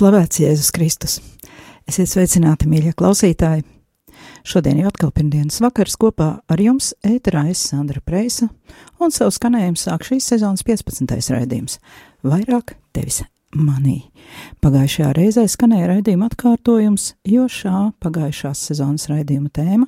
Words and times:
slavēts 0.00 0.40
Jēzus 0.40 0.70
Kristus. 0.72 1.18
Esiet 1.88 2.08
sveicināti, 2.08 2.68
mīļie 2.70 2.94
klausītāji! 2.96 3.66
Šodien 4.48 4.78
jau 4.80 4.88
atkal 4.88 5.10
pirmdienas 5.12 5.58
vakars 5.60 5.98
kopā 6.00 6.28
ar 6.48 6.62
jums 6.62 6.94
ēterā 7.04 7.42
es 7.52 7.60
Sandra 7.68 8.00
Preisa 8.00 8.48
un 8.96 9.12
savu 9.12 9.34
skanējumu 9.36 9.76
sāk 9.76 10.06
šīs 10.08 10.30
sezonas 10.32 10.64
15. 10.64 11.34
raidījums- 11.34 11.76
vairāk 12.32 12.78
tevis 12.96 13.20
manī. 13.52 14.08
Pagājušajā 14.64 15.12
reizē 15.18 15.44
skanēja 15.44 15.92
raidījuma 15.92 16.30
atkārtojums, 16.30 17.12
jo 17.28 17.44
šā 17.44 17.92
pagājušās 18.00 18.56
sezonas 18.56 19.08
raidījuma 19.12 19.52
tēma 19.52 19.86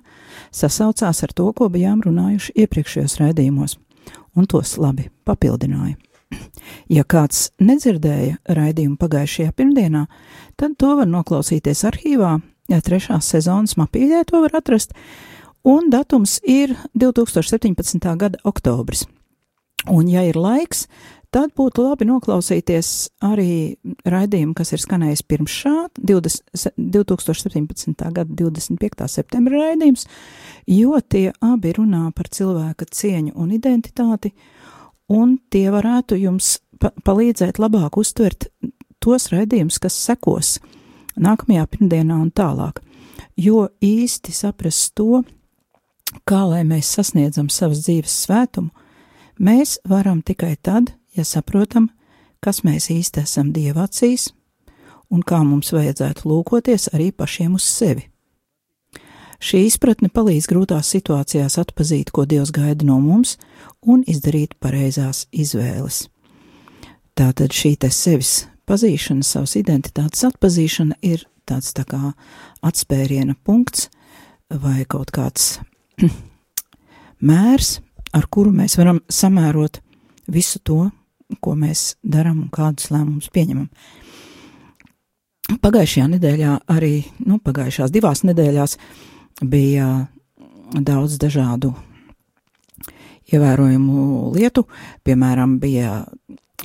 sasaucās 0.52 1.22
ar 1.22 1.32
to, 1.32 1.52
ko 1.52 1.70
bijām 1.70 2.04
runājuši 2.04 2.52
iepriekšējos 2.66 3.16
raidījumos, 3.16 3.78
un 4.36 4.44
tos 4.44 4.76
labi 4.76 5.08
papildināja. 5.24 5.96
Ja 6.92 7.04
kāds 7.08 7.50
nedzirdēja 7.62 8.38
raidījumu 8.56 8.98
pagājušajā 9.00 9.54
pirmdienā, 9.56 10.06
tad 10.60 10.76
to 10.80 10.94
var 10.98 11.10
noklausīties 11.10 11.84
arhīvā. 11.88 12.36
Ja 12.70 12.78
trešās 12.84 13.28
sezonas 13.34 13.76
mapīļē 13.80 14.22
to 14.28 14.42
var 14.44 14.54
atrast, 14.60 14.94
un 15.66 15.90
datums 15.90 16.38
ir 16.46 16.76
2017. 16.94 18.06
gada 18.16 18.38
oktobris. 18.48 19.06
Un, 19.90 20.06
ja 20.06 20.22
ir 20.22 20.38
laiks, 20.38 20.84
tad 21.34 21.50
būtu 21.58 21.82
labi 21.82 22.06
noklausīties 22.06 22.88
arī 23.24 23.74
raidījumu, 24.06 24.54
kas 24.54 24.74
ir 24.76 24.82
skanējis 24.82 25.24
pirms 25.26 25.54
šā 25.62 25.74
20, 25.98 26.76
2017. 26.78 28.04
gada 28.14 28.28
25. 28.28 29.08
septembra 29.10 29.64
raidījums, 29.66 30.06
jo 30.70 31.00
tie 31.02 31.32
abi 31.42 31.74
runā 31.78 32.04
par 32.14 32.30
cilvēka 32.30 32.86
cieņu 32.94 33.34
un 33.34 33.56
identitāti, 33.56 34.34
un 35.12 35.36
tie 35.52 35.68
varētu 35.72 36.18
jums 36.20 36.56
pa 36.80 36.90
palīdzēt 37.04 37.60
labāk 37.62 37.98
uztvert 38.00 38.48
tos 39.02 39.28
raidījumus, 39.32 39.78
kas 39.82 39.98
sekos 39.98 40.56
nākamajā 41.20 41.66
pirmdienā 41.70 42.18
un 42.22 42.30
tālāk. 42.34 42.80
Jo 43.36 43.68
īsti 43.82 44.32
saprast 44.34 44.94
to, 44.98 45.22
kā 46.28 46.42
lai 46.48 46.62
mēs 46.68 46.90
sasniedzam 46.96 47.48
savas 47.52 47.84
dzīves 47.86 48.14
svētumu, 48.26 48.70
mēs 49.38 49.78
varam 49.88 50.22
tikai 50.22 50.54
tad, 50.62 50.92
ja 51.16 51.24
saprotam, 51.24 51.90
kas 52.42 52.62
mēs 52.66 52.90
īsti 52.92 53.22
esam 53.24 53.52
Dieva 53.54 53.86
acīs 53.88 54.30
un 55.12 55.22
kā 55.22 55.42
mums 55.44 55.72
vajadzētu 55.74 56.28
lūkoties 56.28 56.90
arī 56.96 57.10
pašiem 57.12 57.58
uz 57.58 57.66
sevi. 57.68 58.08
Šī 59.42 59.64
izpratne 59.66 60.06
palīdz 60.06 60.46
grūtās 60.46 60.92
situācijās 60.94 61.56
atpazīt, 61.58 62.12
ko 62.14 62.22
Dievs 62.30 62.52
gaida 62.54 62.86
no 62.86 63.00
mums 63.02 63.34
un 63.82 64.04
izdarīt 64.06 64.54
pareizās 64.62 65.24
izvēles. 65.34 66.04
Tātad 67.18 67.50
šī 67.50 67.72
te 67.82 67.90
sevis 67.90 68.44
pazīšana, 68.70 69.26
savas 69.26 69.56
identitātes 69.58 70.22
atpazīšana 70.30 71.00
ir 71.02 71.26
tāds 71.48 71.74
tā 71.74 71.82
kā 71.90 72.12
atspēriena 72.62 73.34
punkts 73.42 73.88
vai 74.62 74.84
kaut 74.86 75.10
kāds 75.10 75.58
mērs, 77.32 77.80
ar 78.14 78.30
kuru 78.30 78.54
mēs 78.54 78.78
varam 78.78 79.02
samērot 79.10 79.82
visu 80.30 80.62
to, 80.62 80.84
ko 81.42 81.58
mēs 81.58 81.96
darām 82.02 82.44
un 82.44 82.50
kādus 82.52 82.92
lēmumus 82.94 83.32
pieņemam. 83.34 83.66
Pagājušajā 85.62 86.12
nedēļā 86.14 86.58
arī, 86.70 87.00
nu, 87.26 87.42
pagājušās 87.42 87.90
divās 87.90 88.22
nedēļās 88.22 88.78
bija 89.40 90.06
daudz 90.72 91.18
dažādu 91.20 91.72
ievērojumu 93.32 94.32
lietu, 94.36 94.66
piemēram, 95.06 95.58
bija 95.62 96.02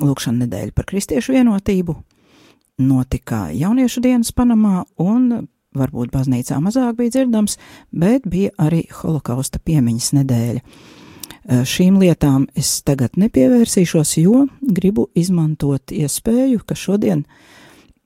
lūkšana 0.01 0.45
nedēļa 0.45 0.75
par 0.75 0.87
kristiešu 0.89 1.35
vienotību, 1.37 1.95
notika 2.83 3.47
jauniešu 3.55 4.03
dienas 4.03 4.33
Panamā 4.35 4.83
un 5.01 5.47
varbūt 5.77 6.11
baznīcā 6.13 6.59
mazāk 6.63 6.97
bija 6.99 7.15
dzirdams, 7.17 7.57
bet 7.91 8.27
bija 8.29 8.53
arī 8.61 8.83
holokausta 8.99 9.61
piemiņas 9.63 10.13
nedēļa. 10.19 10.63
Šīm 11.47 11.99
lietām 12.01 12.49
es 12.59 12.81
tagad 12.83 13.15
nepievērsīšos, 13.19 14.17
jo 14.19 14.47
gribu 14.61 15.07
izmantot 15.15 15.93
iespēju, 15.95 16.63
ka 16.67 16.75
šodien, 16.75 17.23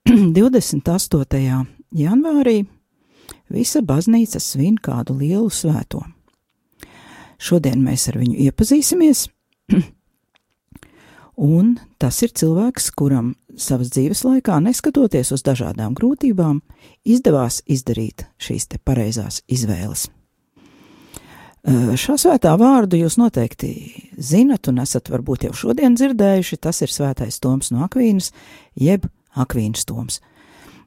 28. 0.38 1.66
janvārī, 1.98 2.58
visa 3.52 3.82
baznīca 3.82 4.40
svin 4.40 4.78
kādu 4.82 5.18
lielu 5.20 5.50
svēto. 5.50 6.04
Šodien 7.42 7.82
mēs 7.82 8.08
ar 8.12 8.20
viņu 8.22 8.38
iepazīsimies, 8.46 9.26
un 11.56 11.76
tas 11.98 12.22
ir 12.22 12.34
cilvēks, 12.38 12.92
kuram 12.94 13.34
savas 13.58 13.92
dzīves 13.96 14.24
laikā, 14.28 14.60
neskatoties 14.62 15.34
uz 15.34 15.44
dažādām 15.46 15.98
grūtībām, 15.98 16.62
izdevās 17.04 17.64
izdarīt 17.66 18.28
šīs 18.42 18.70
te 18.72 18.82
pareizās 18.84 19.42
izvēles. 19.50 20.10
Šā 21.62 22.16
svētā 22.18 22.56
vārdu 22.58 22.98
jūs 22.98 23.20
noteikti 23.22 23.70
zinat 24.18 24.66
un 24.72 24.82
esat 24.82 25.12
varbūt 25.14 25.46
jau 25.46 25.54
šodien 25.54 25.94
dzirdējuši, 25.94 26.58
tas 26.58 26.82
ir 26.82 26.90
svētais 26.90 27.38
Toms 27.42 27.70
no 27.70 27.84
Akvīnas, 27.86 28.32
jeb 28.74 29.06
Akvīnas 29.38 29.86
Toms. 29.86 30.18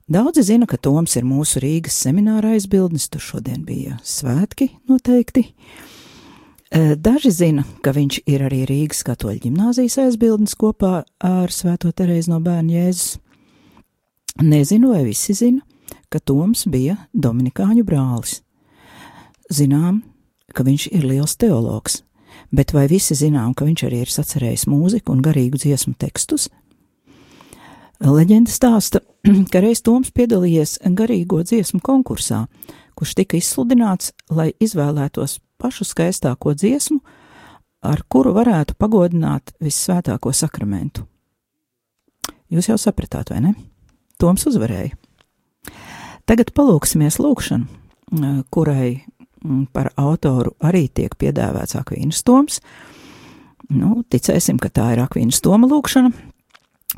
Daudzi 0.05 0.43
zina, 0.45 0.67
ka 0.69 0.77
Toms 0.77 1.15
ir 1.17 1.25
mūsu 1.25 1.63
Rīgas 1.65 1.95
semināra 2.05 2.51
aizbildnis, 2.53 3.07
tur 3.09 3.23
šodien 3.25 3.63
bija 3.65 3.95
svētki 4.05 4.67
noteikti. 4.85 5.47
Daži 7.01 7.31
zina, 7.33 7.63
ka 7.81 7.95
viņš 7.97 8.19
ir 8.29 8.43
arī 8.45 8.67
Rīgas 8.69 9.01
katoļu 9.07 9.47
ģimnāzijas 9.47 9.97
aizbildnis 10.03 10.59
kopā 10.61 11.07
ar 11.25 11.55
Svēto 11.55 11.89
Terēzi 11.89 12.35
no 12.35 12.43
bērnu 12.45 12.75
Jēzus. 12.77 13.15
Nezinu, 14.45 14.91
vai 14.93 15.07
visi 15.07 15.33
zina, 15.39 15.65
ka 16.13 16.21
Toms 16.21 16.67
bija 16.69 16.99
Dominikāņu 17.17 17.87
brālis. 17.89 18.43
Zinām, 19.49 20.03
ka 20.53 20.67
viņš 20.69 20.91
ir 20.93 21.09
liels 21.09 21.39
teologs, 21.41 22.03
bet 22.53 22.77
vai 22.77 22.85
visi 22.93 23.17
zinām, 23.17 23.57
ka 23.57 23.65
viņš 23.65 23.87
arī 23.89 24.05
ir 24.05 24.13
sacerējis 24.13 24.67
mūziku 24.69 25.17
un 25.17 25.25
garīgu 25.25 25.65
dziesmu 25.65 25.97
tekstus? 25.97 26.51
Leģenda 28.05 28.53
stāsta, 28.53 29.01
ka 29.53 29.63
reiz 29.65 29.81
Toms 29.85 30.11
piedalījies 30.13 30.77
garīgo 30.93 31.41
dziesmu 31.41 31.81
konkursā, 31.85 32.45
kurš 32.99 33.15
tika 33.17 33.39
izsludināts, 33.39 34.13
lai 34.29 34.51
izvēlētos 34.61 35.39
pašu 35.57 35.87
skaistāko 35.89 36.53
dziesmu, 36.53 37.01
ar 37.85 38.03
kuru 38.09 38.35
varētu 38.37 38.77
pagodināt 38.77 39.55
vissvētāko 39.65 40.35
sakramentu. 40.37 41.07
Jūs 42.53 42.69
jau 42.69 42.77
sapratāt, 42.81 43.33
vai 43.33 43.41
ne? 43.41 43.55
Toms 44.21 44.45
uzvarēja. 44.53 44.93
Tagad 46.29 46.53
palūksimies 46.57 47.17
lūkšanu, 47.21 48.37
kurai 48.53 49.01
par 49.73 49.91
autoru 50.01 50.55
arī 50.65 50.87
tiek 50.93 51.17
piedāvāts 51.21 51.77
Akvīnas 51.81 52.21
Toms. 52.25 52.61
Nu, 53.73 54.03
ticēsim, 54.13 54.61
ka 54.61 54.69
tā 54.69 54.93
ir 54.93 55.03
Akvīnas 55.05 55.41
Toma 55.45 55.69
lūkšana, 55.69 56.13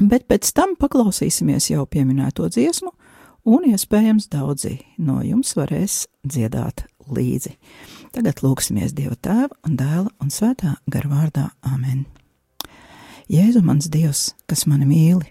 bet 0.00 0.26
pēc 0.28 0.52
tam 0.56 0.74
paklausīsimies 0.80 1.70
jau 1.70 1.86
pieminēto 1.86 2.48
dziesmu, 2.52 2.92
un 3.46 3.66
iespējams 3.70 4.28
daudzi 4.32 4.80
no 4.98 5.20
jums 5.22 5.54
varēs 5.56 6.04
dziedāt 6.26 6.86
līdzi. 7.06 7.54
Tagad 8.16 8.42
lūksimies 8.42 8.94
Dieva 8.96 9.16
tēva 9.20 9.52
un 9.66 9.76
dēla 9.78 10.10
un 10.22 10.32
svētā 10.32 10.76
garvārdā 10.90 11.50
Āmen. 11.62 12.06
Jēzu 13.30 13.62
mans 13.66 13.88
Dievs, 13.90 14.30
kas 14.46 14.66
mani 14.70 14.86
mīli, 14.88 15.28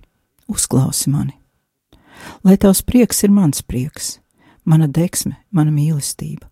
uzklausi 0.51 1.11
mani. 1.11 1.35
Lai 2.43 2.55
tavs 2.57 2.81
prieks 2.85 3.23
ir 3.23 3.33
mans 3.35 3.61
prieks, 3.63 4.19
mana 4.63 4.87
deksme, 4.87 5.35
mana 5.51 5.71
mīlestība. 5.71 6.47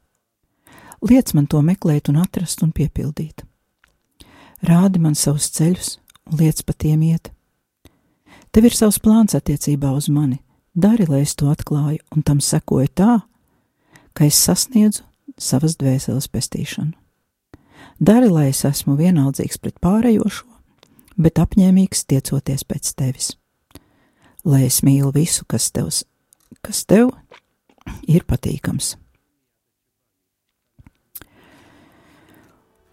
Liec 1.03 1.33
man 1.35 1.47
to 1.51 1.59
meklēt 1.63 2.09
un 2.11 2.21
atrast 2.21 2.63
un 2.63 2.71
piepildīt. 2.71 3.43
Rādi 4.63 5.01
man 5.03 5.15
savus 5.19 5.49
ceļus 5.51 5.97
un 6.31 6.39
liec 6.39 6.63
pa 6.63 6.75
tiem 6.79 7.03
iet. 7.03 7.33
Tev 8.53 8.67
ir 8.69 8.75
savs 8.77 8.99
plāns 9.01 9.33
attiecībā 9.33 9.89
uz 9.97 10.11
mani, 10.13 10.35
dari, 10.77 11.07
lai 11.09 11.23
es 11.23 11.31
to 11.33 11.47
atklāju 11.49 12.03
un 12.13 12.21
tam 12.21 12.37
sekoju 12.37 12.89
tā, 12.93 13.13
ka 14.13 14.27
es 14.27 14.37
sasniedzu 14.37 15.01
savas 15.41 15.73
dvēseles 15.81 16.27
pestīšanu. 16.29 16.93
Dari, 17.97 18.29
lai 18.29 18.51
es 18.51 18.61
esmu 18.69 18.93
vienaldzīgs 18.99 19.57
pret 19.57 19.79
pārējošo, 19.81 20.45
bet 21.17 21.41
apņēmīgs 21.41 22.05
tiecoties 22.05 22.65
pēc 22.69 22.91
tevis. 22.93 23.31
Lai 24.45 24.67
es 24.67 24.83
mīlu 24.85 25.09
visu, 25.15 25.47
kas 25.49 25.71
tev, 25.73 25.89
kas 26.61 26.83
tev 26.85 27.09
ir 28.05 28.21
patīkams. 28.29 28.93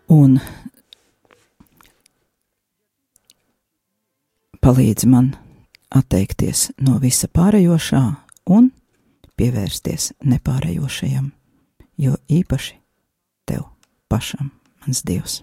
Un 0.08 0.40
palīdzi 4.64 5.12
man 5.12 5.32
atteikties 5.90 6.70
no 6.80 6.98
visa 7.02 7.28
pārējošā 7.28 8.02
un 8.50 8.70
pievērsties 9.40 10.12
nepārējošajam, 10.26 11.30
jo 12.00 12.16
īpaši 12.28 12.76
tev 13.48 13.66
pašam, 14.10 14.50
mans 14.84 15.02
Dievs. 15.06 15.40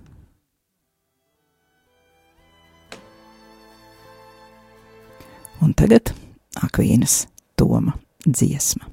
Un 5.62 5.74
tagad 5.74 6.14
Akvīnas 6.62 7.26
Toma 7.58 7.98
dziesma. 8.26 8.86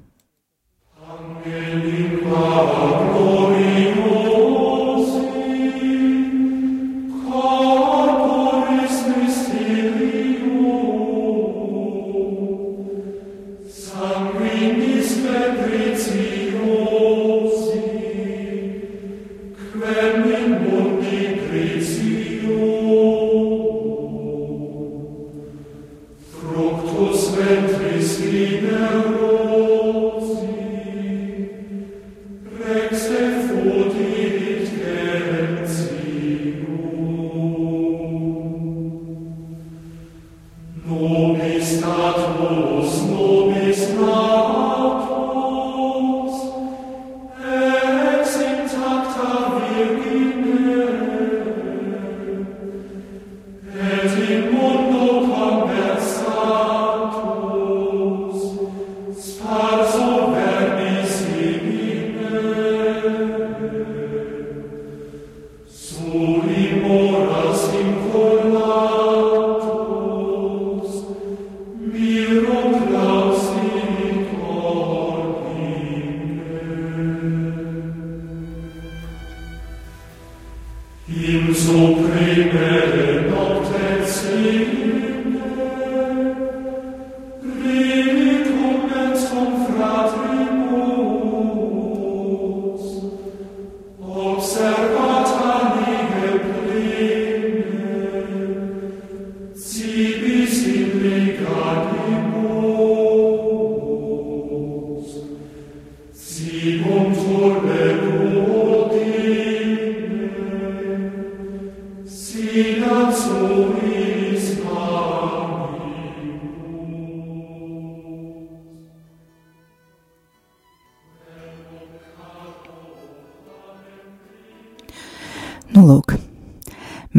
Soli 65.95 66.81
moras 66.83 67.71
in 67.73 68.11
colma 68.11 68.94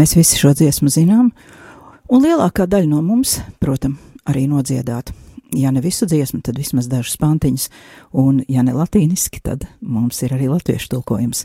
mēs 0.07 0.15
visi 0.15 0.39
šo 0.39 0.53
dziesmu 0.55 0.87
zinām, 0.93 1.33
un 2.07 2.23
lielākā 2.23 2.69
daļa 2.71 2.87
no 2.93 3.01
mums, 3.03 3.41
protams, 3.59 3.99
arī 4.31 4.45
nodziedāt. 4.47 5.11
Ja 5.55 5.73
ne 5.75 5.81
visu 5.83 6.07
dziesmu, 6.07 6.45
tad 6.47 6.59
vismaz 6.59 6.87
dažus 6.91 7.17
pantiņus, 7.19 7.65
un, 8.19 8.39
ja 8.51 8.63
ne 8.67 8.75
latīniski, 8.75 9.41
tad 9.43 9.65
mums 9.81 10.21
ir 10.23 10.35
arī 10.37 10.47
latviešu 10.51 10.93
tulkojums. 10.93 11.45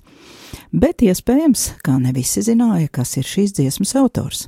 Bet 0.74 1.02
iespējams, 1.02 1.68
kā 1.86 1.98
ne 2.02 2.14
visi 2.14 2.44
zināja, 2.46 2.90
kas 2.94 3.16
ir 3.18 3.26
šīs 3.26 3.56
dziesmas 3.58 3.96
autors. 3.98 4.46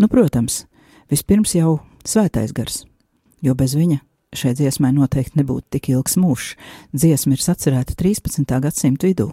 Nu, 0.00 0.08
protams, 0.08 0.62
vispirms 1.12 1.56
jau 1.56 1.80
svētais 2.08 2.56
gars, 2.56 2.84
jo 3.44 3.56
bez 3.56 3.76
viņa 3.76 4.00
šai 4.36 4.56
dziesmai 4.56 4.94
noteikti 4.96 5.42
nebūtu 5.42 5.68
tik 5.76 5.92
ilgs 5.92 6.16
mūžs. 6.20 6.54
Dziesma 6.96 7.36
ir 7.36 7.44
sacerēta 7.44 7.96
13. 7.98 8.60
gadsimta 8.64 9.10
vidū 9.10 9.32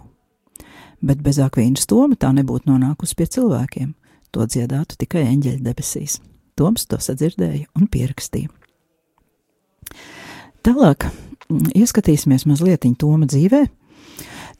bet 1.02 1.22
bez 1.24 1.40
akvīnas 1.42 1.88
Toma 1.90 2.16
tā 2.18 2.32
nebūtu 2.36 2.70
nonākusi 2.70 3.16
pie 3.16 3.26
cilvēkiem. 3.36 3.94
To 4.30 4.46
dziedātu 4.46 4.98
tikai 5.00 5.24
eņģeļa 5.32 5.64
debesīs. 5.64 6.20
Toms 6.58 6.86
to 6.86 7.00
sadzirdēja 7.00 7.66
un 7.78 7.88
pierakstīja. 7.90 8.50
Tālāk 10.66 11.08
mm, 11.08 11.72
ieskatīsimies 11.80 12.46
mazliet 12.46 12.86
Toma 12.98 13.26
dzīvē. 13.26 13.64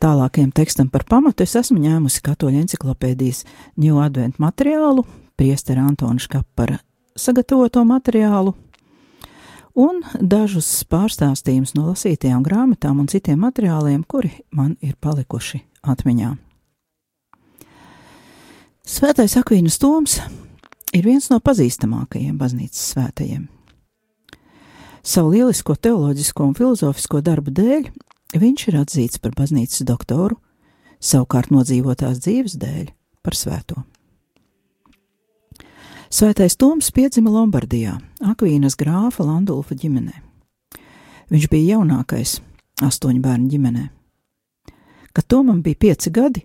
Tālākajam 0.01 0.53
tekstam 0.57 0.89
par 0.89 1.05
pamatu 1.05 1.45
es 1.45 1.53
esmu 1.61 1.77
ņēmusi 1.83 2.23
katoļu 2.25 2.63
enciklopēdijas 2.63 3.45
New 3.77 4.01
Advent 4.01 4.41
materiālu, 4.41 5.05
priestera 5.37 5.85
Antona 5.85 6.19
Škapara 6.19 6.81
sagatavoto 7.21 7.85
materiālu, 7.85 8.55
un 9.77 10.01
dažus 10.21 10.71
pārstāstījumus 10.89 11.77
no 11.77 11.91
lasītajām 11.91 12.45
grāmatām 12.47 13.03
un 13.03 13.11
citiem 13.13 13.45
materiāliem, 13.45 14.07
kuri 14.09 14.33
man 14.57 14.79
ir 14.81 14.97
palikuši 14.97 15.67
atmiņā. 15.87 16.35
Svētais 18.91 19.37
Akvīnas 19.39 19.79
Toms 19.79 20.19
ir 20.97 21.07
viens 21.07 21.29
no 21.31 21.39
pazīstamākajiem 21.45 22.37
baznīcas 22.41 22.91
svētajiem. 22.95 23.47
Savu 25.07 25.33
lielisko 25.37 25.77
teoloģisko 25.77 26.49
un 26.51 26.57
filozofisko 26.59 27.21
darbu 27.25 27.55
dēļ 27.57 27.87
viņš 28.41 28.67
ir 28.69 28.81
atzīts 28.81 29.23
par 29.23 29.33
baznīcas 29.39 29.87
doktoru, 29.89 30.37
savukārt 31.01 31.55
nodzīvotās 31.55 32.21
dzīves 32.21 32.59
dēļ 32.61 32.91
par 33.25 33.39
svēto. 33.39 33.85
Svētais 36.11 36.59
Toms 36.59 36.91
piedzima 36.91 37.31
Lombardijā, 37.31 37.95
Akvīnas 38.27 38.75
grāfa 38.77 39.23
Landulfa 39.23 39.79
ģimenē. 39.79 40.17
Viņš 41.31 41.47
bija 41.53 41.77
jaunākais 41.77 42.41
astoņu 42.83 43.23
bērnu 43.23 43.47
ģimenē. 43.53 43.85
Kad 45.13 45.27
Tomam 45.27 45.63
bija 45.63 45.79
pieci 45.81 46.11
gadi, 46.15 46.45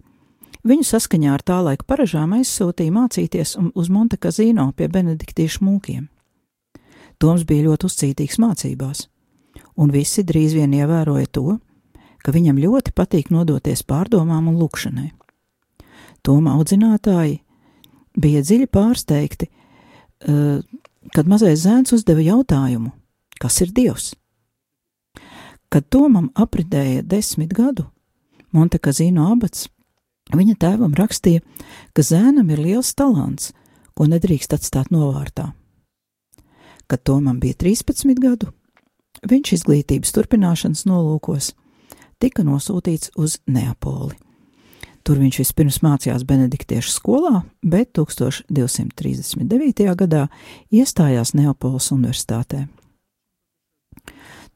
viņu 0.65 0.85
saskaņā 0.89 1.33
ar 1.33 1.43
tā 1.45 1.59
laika 1.61 1.85
paražām 1.87 2.33
aizsūtīja 2.39 2.93
mācīties 2.93 3.55
uz 3.75 3.89
Monte 3.93 4.17
Kazino 4.17 4.71
pie 4.73 4.87
benediktiešu 4.89 5.65
mūkiem. 5.65 6.07
Toms 7.21 7.45
bija 7.47 7.69
ļoti 7.69 7.87
uzcītīgs 7.87 8.39
mācībās, 8.41 9.05
un 9.77 9.93
visi 9.93 10.25
drīz 10.25 10.55
vien 10.57 10.73
ievēroja 10.75 11.29
to, 11.31 11.59
ka 12.25 12.33
viņam 12.33 12.59
ļoti 12.59 12.91
patīk 12.97 13.29
nodoties 13.31 13.85
pārdomām 13.85 14.49
un 14.49 14.57
lūkšanai. 14.59 15.11
Toma 16.25 16.55
audzinātāji 16.57 17.39
bija 18.17 18.41
dziļi 18.41 18.67
pārsteigti, 18.73 19.47
eh, 20.25 20.61
kad 21.13 21.27
mazais 21.29 21.61
zēns 21.61 21.93
uzdeva 21.93 22.23
jautājumu, 22.25 22.91
kas 23.39 23.61
ir 23.61 23.71
Dievs? 23.71 24.15
Kad 25.69 25.89
Tomam 25.89 26.31
apridēja 26.33 27.03
desmit 27.03 27.53
gadu, 27.53 27.85
Montekazino 28.55 29.27
abats, 29.33 29.67
viņa 30.33 30.55
tēvam 30.61 30.95
rakstīja, 30.97 31.43
ka 31.93 32.05
zēnam 32.05 32.49
ir 32.53 32.63
liels 32.63 32.93
talants, 32.95 33.51
ko 33.95 34.07
nedrīkst 34.11 34.55
atstāt 34.55 34.91
novārtā. 34.93 35.51
Kad 36.87 37.03
Tomam 37.03 37.39
bija 37.41 37.57
13 37.65 38.19
gadu, 38.21 38.51
viņš 39.25 39.55
izglītības 39.59 40.13
turpināšanas 40.15 40.85
nolūkos 40.89 41.53
tika 42.21 42.45
nosūtīts 42.45 43.15
uz 43.19 43.39
Neapoli. 43.47 44.15
Tur 45.05 45.19
viņš 45.21 45.37
vispirms 45.43 45.83
mācījās 45.85 46.23
Benediktiešu 46.25 46.89
skolā, 46.89 47.43
bet 47.61 47.91
1239. 47.93 49.83
gadā 49.99 50.23
iestājās 50.73 51.35
Neapoles 51.37 51.91
Universitātē. 51.93 52.65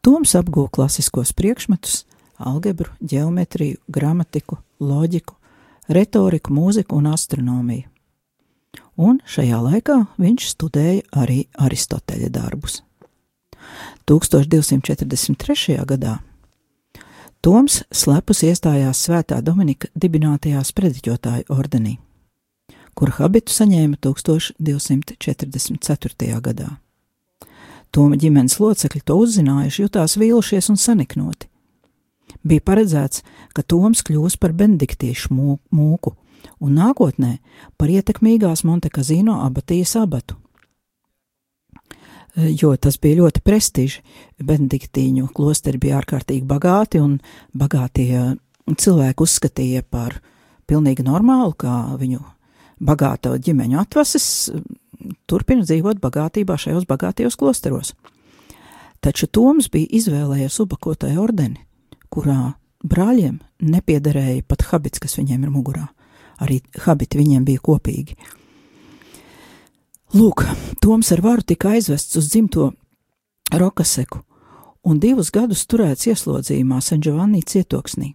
Toms 0.01 0.33
apguva 0.39 0.71
klasiskos 0.73 1.35
priekšmetus, 1.37 2.05
algebru, 2.39 2.91
geometriju, 3.01 3.79
gramatiku, 3.87 4.59
loģiku, 4.79 5.35
retoriku, 5.89 6.53
mūziku 6.53 6.99
un 6.99 7.09
astronomiju. 7.13 7.87
Un 8.99 9.19
šajā 9.25 9.59
laikā 9.63 9.99
viņš 10.19 10.49
studēja 10.53 11.21
arī 11.21 11.45
Aristoteļa 11.57 12.29
darbus. 12.35 12.81
1243. 14.07 15.77
gadā 15.87 16.19
Toms 17.39 17.87
slepus 17.95 18.41
iestājās 18.43 18.99
Svētā 19.05 19.37
Dominika 19.39 19.87
dibinātajā 19.95 20.59
sprediķotāju 20.67 21.47
ordenī, 21.55 21.95
kur 22.91 23.15
habitu 23.15 23.55
saņēma 23.55 23.95
1244. 24.03 26.35
gadā. 26.43 26.83
Toma 27.95 28.19
ģimenes 28.19 28.59
locekļi 28.59 29.01
to 29.07 29.15
uzzinājuši, 29.23 29.81
jutās 29.85 30.19
vīlušies 30.19 30.67
un 30.73 30.77
saniknoti. 30.77 31.47
Bija 32.43 32.65
paredzēts, 32.65 33.23
ka 33.53 33.63
Toms 33.63 34.03
kļūs 34.07 34.37
par 34.39 34.53
benediktiešu 34.57 35.33
mūku 35.35 36.15
un 36.59 36.75
nākotnē 36.75 37.37
par 37.77 37.91
ietekmīgās 37.91 38.63
Montekazino 38.67 39.41
abatijas 39.45 39.95
abatu 39.99 40.37
jo 42.35 42.73
tas 42.77 42.97
bija 43.01 43.23
ļoti 43.23 43.41
prestiži. 43.45 44.01
Benediktīņu 44.43 45.29
klosteri 45.35 45.79
bija 45.81 45.99
ārkārtīgi 45.99 46.45
bagāti, 46.47 47.01
un 47.01 47.19
bagātie 47.57 48.37
cilvēki 48.69 49.25
uzskatīja 49.25 49.83
par 49.89 50.19
pilnīgi 50.69 51.05
normālu, 51.05 51.55
kā 51.57 51.95
viņu 51.99 52.21
bagāta 52.79 53.35
ģimeņu 53.37 53.79
atvases 53.81 54.27
turpina 55.27 55.65
dzīvot 55.65 55.99
bagātībā 56.03 56.57
šajos 56.59 56.87
bagātajos 56.89 57.37
klosteros. 57.39 57.93
Taču 58.99 59.29
Toms 59.31 59.69
bija 59.71 59.87
izvēlējies 59.95 60.59
ubakotai 60.59 61.15
ordeni, 61.17 61.61
kurā 62.13 62.55
brāļiem 62.85 63.39
nepiederēja 63.59 64.43
pat 64.47 64.67
habits, 64.71 65.01
kas 65.01 65.17
viņiem 65.19 65.45
ir 65.45 65.53
mugurā. 65.53 65.87
Arī 66.39 66.61
habiti 66.85 67.19
viņiem 67.19 67.45
bija 67.47 67.63
kopīgi. 67.63 68.15
Lūk, 70.15 70.45
Toms 70.81 71.11
ar 71.13 71.21
varu 71.21 71.43
tika 71.45 71.75
aizvests 71.75 72.17
uz 72.17 72.31
dzimto 72.31 72.71
Rokaseku 73.53 74.23
un 74.89 74.99
divus 75.01 75.29
gadus 75.33 75.65
turēts 75.69 76.07
ieslodzījumā 76.09 76.79
San 76.81 77.03
Giovanni 77.03 77.43
cietoksnī. 77.45 78.13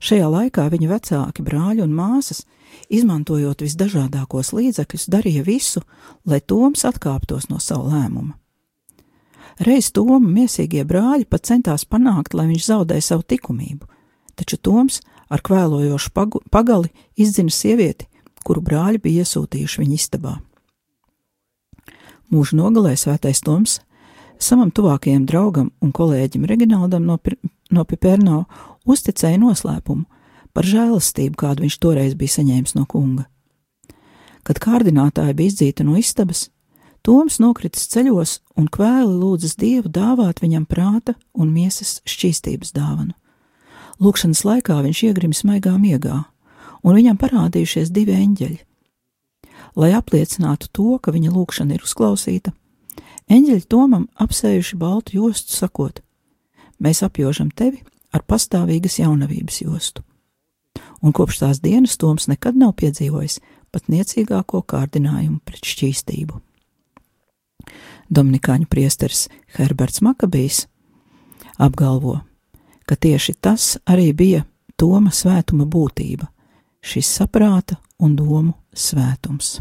Šajā 0.00 0.28
laikā 0.32 0.64
viņa 0.72 0.88
vecāki 0.88 1.44
brāļi 1.44 1.84
un 1.84 1.92
māsas, 1.92 2.46
izmantojot 2.88 3.60
visdažādākos 3.66 4.54
līdzekļus, 4.56 5.08
darīja 5.12 5.44
visu, 5.44 5.84
lai 6.24 6.40
Toms 6.40 6.86
atkāptos 6.88 7.50
no 7.52 7.60
savu 7.60 7.92
lēmumu. 7.92 8.39
Reiz 9.58 9.90
Toma 9.92 10.20
miesīgie 10.22 10.84
brāļi 10.86 11.26
pat 11.28 11.48
centās 11.50 11.84
panākt, 11.84 12.34
lai 12.34 12.46
viņš 12.50 12.66
zaudē 12.66 13.00
savu 13.02 13.24
likumību, 13.30 13.88
taču 14.38 14.56
Toms 14.56 15.00
ar 15.30 15.42
kvēlojošu 15.42 16.12
pagali 16.50 16.90
izdzina 17.16 17.50
sievieti, 17.50 18.06
kuru 18.44 18.62
brāļi 18.64 19.02
bija 19.02 19.24
iesūtījuši 19.24 19.82
viņa 19.82 19.98
istabā. 19.98 20.38
Mūža 22.30 22.56
nogalē 22.56 22.94
svētais 22.96 23.42
Toms 23.42 23.80
savam 24.40 24.70
tuvākajam 24.70 25.26
draugam 25.26 25.72
un 25.82 25.92
kolēģim 25.92 26.46
Reginaldam 26.48 27.04
no, 27.04 27.18
no 27.70 27.84
Piperno 27.84 28.44
uzticēja 28.86 29.40
noslēpumu 29.42 30.06
par 30.54 30.66
žēlastību, 30.66 31.36
kādu 31.38 31.66
viņš 31.66 31.76
toreiz 31.82 32.14
bija 32.18 32.38
saņēmis 32.38 32.74
no 32.78 32.86
kunga. 32.90 33.26
Kad 34.46 34.58
kārdinātāja 34.62 35.34
bija 35.36 35.52
izdzīta 35.52 35.84
no 35.86 35.98
istabas, 36.00 36.48
Toms 37.06 37.38
nokritis 37.40 37.88
ceļos 37.92 38.38
un 38.60 38.68
kvēli 38.68 39.12
lūdzas 39.22 39.56
Dievu 39.60 39.88
dāvāt 39.88 40.42
viņam 40.44 40.66
prāta 40.68 41.14
un 41.32 41.52
miesas 41.54 42.00
šķīstības 42.04 42.74
dāvanu. 42.76 43.14
Lūkšanas 44.00 44.44
laikā 44.44 44.80
viņš 44.84 45.04
iegrims 45.08 45.44
maigā 45.48 45.76
miegā, 45.80 46.24
un 46.84 46.96
viņam 46.96 47.20
parādījušies 47.20 47.92
divi 47.92 48.16
eņģeļi 48.16 48.60
lai 49.76 49.92
apliecinātu 49.94 50.70
to, 50.72 50.98
ka 51.02 51.12
viņa 51.14 51.32
lūkšana 51.34 51.76
ir 51.76 51.84
uzklausīta. 51.84 52.52
Eņģeļi 53.30 53.66
Tomam 53.70 54.08
apsējuši 54.18 54.78
baltu 54.78 55.18
jostu, 55.20 55.54
sakot: 55.54 56.02
Mēs 56.82 57.04
apjožam 57.06 57.50
tevi 57.54 57.82
ar 58.12 58.24
pastāvīgas 58.26 58.98
jaunavības 58.98 59.62
jostu. 59.62 60.02
Un 61.00 61.14
kopš 61.16 61.40
tās 61.44 61.60
dienas 61.62 61.96
Toms 61.96 62.28
nekad 62.28 62.58
nav 62.58 62.74
piedzīvojis 62.80 63.38
pat 63.70 63.86
niecīgāko 63.88 64.64
kārdinājumu 64.66 65.40
pret 65.44 65.64
šķīstību. 65.64 66.40
Dominikāņu 68.10 68.66
priesteris 68.70 69.28
Herberts 69.54 70.02
Makabijs 70.02 70.64
apgalvo, 71.58 72.20
ka 72.86 72.96
tieši 72.96 73.36
tas 73.40 73.76
arī 73.86 74.12
bija 74.12 74.44
Toma 74.80 75.12
svētuma 75.12 75.66
būtība- 75.68 76.26
šis 76.90 77.06
saprāta 77.20 77.76
un 77.98 78.16
domu 78.16 78.54
svētums. 78.74 79.60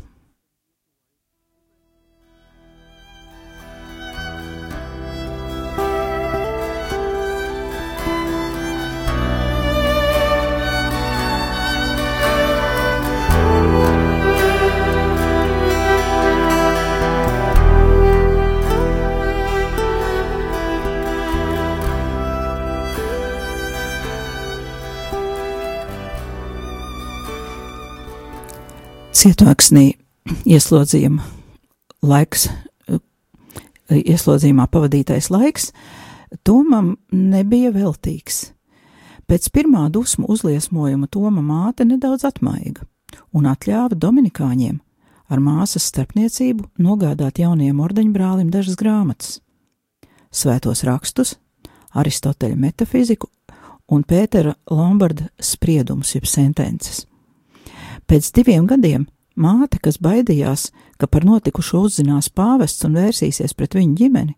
Cietoksnī 29.20 29.98
ieslodzījuma 30.48 31.24
laiks, 32.08 32.48
ieslodzījumā 33.92 34.68
pavadītais 34.72 35.32
laiks, 35.34 35.74
Tomam 36.46 36.94
nebija 37.10 37.72
veltīgs. 37.74 38.52
Pēc 39.26 39.48
pirmā 39.54 39.88
dusmu 39.90 40.28
uzliesmojuma 40.30 41.10
Toma 41.10 41.42
māte 41.42 41.88
nedaudz 41.90 42.28
atmaiga 42.30 42.86
un 43.34 43.50
atļāva 43.50 43.98
Dominikāņiem 43.98 44.78
ar 45.30 45.42
māsas 45.42 45.90
starpniecību 45.90 46.70
nogādāt 46.86 47.42
jaunajam 47.42 47.82
ordeņbrālim 47.82 48.54
dažas 48.54 48.78
grāmatas- 48.78 49.40
svētos 50.40 50.86
rakstus, 50.86 51.36
Aristoteļa 51.98 52.56
metafiziku 52.56 53.28
un 53.90 54.04
Pētera 54.04 54.54
Lombarda 54.70 55.30
spriedumus 55.42 56.14
jeb 56.14 56.30
sentences. 56.30 57.09
Pēc 58.10 58.32
diviem 58.34 58.66
gadiem 58.66 59.04
māte, 59.38 59.78
kas 59.78 60.00
baidījās, 60.02 60.72
ka 60.98 61.06
par 61.06 61.28
notikušo 61.30 61.84
uzzinās 61.86 62.32
pāvests 62.34 62.88
un 62.88 62.96
vērsīsies 62.98 63.54
pret 63.54 63.78
viņu 63.78 63.98
ģimeni, 64.00 64.34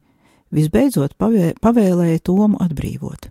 visbeidzot 0.52 1.16
pavē, 1.16 1.54
pavēlēja 1.64 2.20
Tomu 2.28 2.60
atbrīvot. 2.60 3.30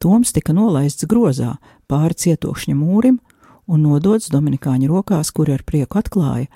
Toms 0.00 0.32
tika 0.32 0.54
nolaists 0.56 1.04
grozā 1.04 1.58
pāri 1.92 2.16
cietokšņa 2.24 2.74
mūrim 2.74 3.20
un 3.68 3.84
nodots 3.84 4.32
Dominikāņu 4.32 4.88
rokās, 4.88 5.28
kuri 5.30 5.58
ar 5.58 5.66
prieku 5.68 6.00
atklāja, 6.00 6.48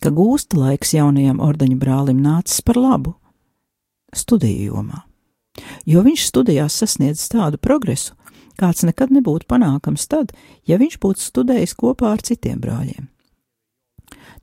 ka 0.00 0.08
gūsta 0.08 0.56
laiks 0.56 0.96
jaunajam 0.96 1.44
ordeņa 1.44 1.76
brālim 1.78 2.24
nācis 2.24 2.64
par 2.64 2.80
labu 2.80 3.12
studiju 4.16 4.72
jomā, 4.72 5.04
jo 5.86 6.00
viņš 6.02 6.24
studijās 6.32 6.80
sasniedz 6.80 7.28
tādu 7.30 7.60
progresu, 7.60 8.16
kāds 8.60 8.84
nekad 8.86 9.12
nebūtu 9.14 9.48
panākams 9.50 10.06
tad, 10.10 10.34
ja 10.68 10.78
viņš 10.80 10.98
būtu 11.00 11.24
studējis 11.24 11.76
kopā 11.80 12.12
ar 12.14 12.22
citiem 12.26 12.60
brāļiem. 12.60 13.08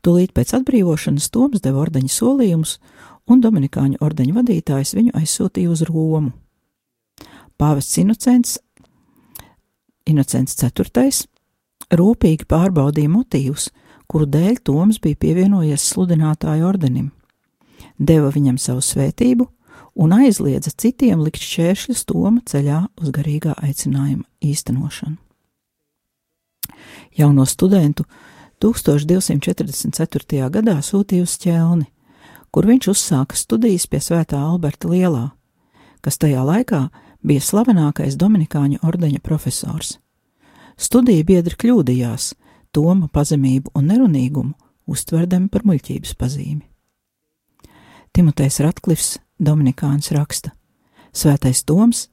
Tūlīt 0.05 0.33
pēc 0.35 0.53
atbrīvošanas 0.59 1.29
Toms 1.33 1.63
deva 1.63 1.81
ordeņa 1.85 2.11
solījumus, 2.13 2.77
un 3.27 3.41
Dominikāņu 3.43 3.99
ordeņa 4.03 4.35
vadītājs 4.37 4.93
viņu 4.97 5.15
aizsūtīja 5.19 5.73
uz 5.73 5.83
Romu. 5.89 6.31
Pāvests 7.57 7.97
Inocents, 8.01 8.59
Inocents 10.07 10.55
IV. 10.61 11.27
rūpīgi 11.91 12.47
pārbaudīja 12.47 13.11
motīvus, 13.11 13.71
kuru 14.07 14.29
dēļ 14.31 14.61
Toms 14.63 15.01
bija 15.03 15.19
pievienojies 15.19 15.89
sludinātāju 15.91 16.67
ordenim, 16.69 17.11
deva 17.97 18.29
viņam 18.31 18.61
savu 18.61 18.85
svētību 18.85 19.49
un 19.97 20.13
aizliedza 20.13 20.71
citiem 20.77 21.23
likt 21.25 21.41
šķēršļus 21.41 22.05
Toma 22.07 22.43
ceļā 22.45 22.83
uz 23.01 23.11
garīgā 23.13 23.55
aicinājuma 23.65 24.25
īstenošanu. 24.45 25.17
Jauno 27.17 27.45
studentu 27.49 28.05
1244. 28.61 30.49
gadā 30.53 30.77
sūtīja 30.85 31.25
uz 31.25 31.33
ķelni, 31.41 31.87
kur 32.53 32.69
viņš 32.69 32.89
uzsāka 32.93 33.37
studijas 33.37 33.87
pie 33.89 34.01
Svētā 34.01 34.37
Alberta 34.37 34.89
Lielā, 34.89 35.31
kas 36.01 36.21
tajā 36.21 36.45
laikā 36.45 36.87
bija 37.25 37.41
slavenākais 37.41 38.17
Dominikāņu 38.21 38.83
ordeņa 38.85 39.21
profesors. 39.25 39.97
Studiju 40.77 41.25
biedri 41.25 41.57
kļūdījās, 41.57 42.35
Toma 42.75 43.07
pazemību 43.09 43.71
un 43.73 43.87
nerunīgumu 43.89 44.53
uztverdami 44.91 45.47
par 45.49 45.63
muļķības 45.65 46.11
pazīmi. 46.19 46.65
Timotejs 48.13 48.59
Ratklifs, 48.61 49.15
Dominikāns 49.39 50.11
raksta: 50.11 50.53
Svētais 51.13 51.63
Toms 51.63 52.07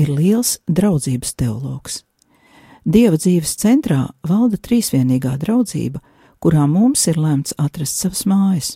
ir 0.00 0.08
liels 0.08 0.58
draudzības 0.68 1.34
teologs. 1.36 2.04
Dieva 2.84 3.18
dzīves 3.20 3.58
centrā 3.60 4.06
valda 4.24 4.56
trīsvienīgā 4.56 5.36
draudzība, 5.40 6.00
kurā 6.40 6.64
mums 6.66 7.04
ir 7.12 7.20
lemts 7.20 7.52
atrast 7.60 8.00
savas 8.00 8.24
mājas. 8.24 8.70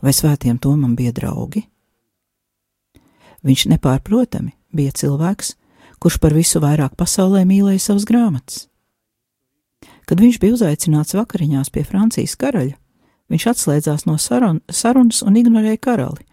Vai 0.00 0.14
svētiem 0.14 0.60
Tomam 0.62 0.94
bija 0.96 1.12
draugi? 1.12 1.66
Viņš 3.44 3.66
nepārprotami 3.72 4.54
bija 4.72 4.94
cilvēks, 4.94 5.56
kurš 6.00 6.18
par 6.22 6.36
visu 6.36 6.60
vairāk 6.62 6.94
pasaulē 6.96 7.42
mīlēja 7.48 7.90
savas 7.90 8.06
grāmatas. 8.08 8.68
Kad 10.08 10.20
viņš 10.20 10.38
bija 10.40 10.56
uzaicināts 10.56 11.16
vakariņās 11.16 11.70
pie 11.74 11.84
Francijas 11.86 12.36
karaļa, 12.40 12.76
viņš 13.30 13.46
atslēdzās 13.52 14.06
no 14.08 14.16
sarun, 14.18 14.60
sarunas 14.68 15.22
un 15.22 15.38
ignorēja 15.38 15.80
karali. 15.82 16.26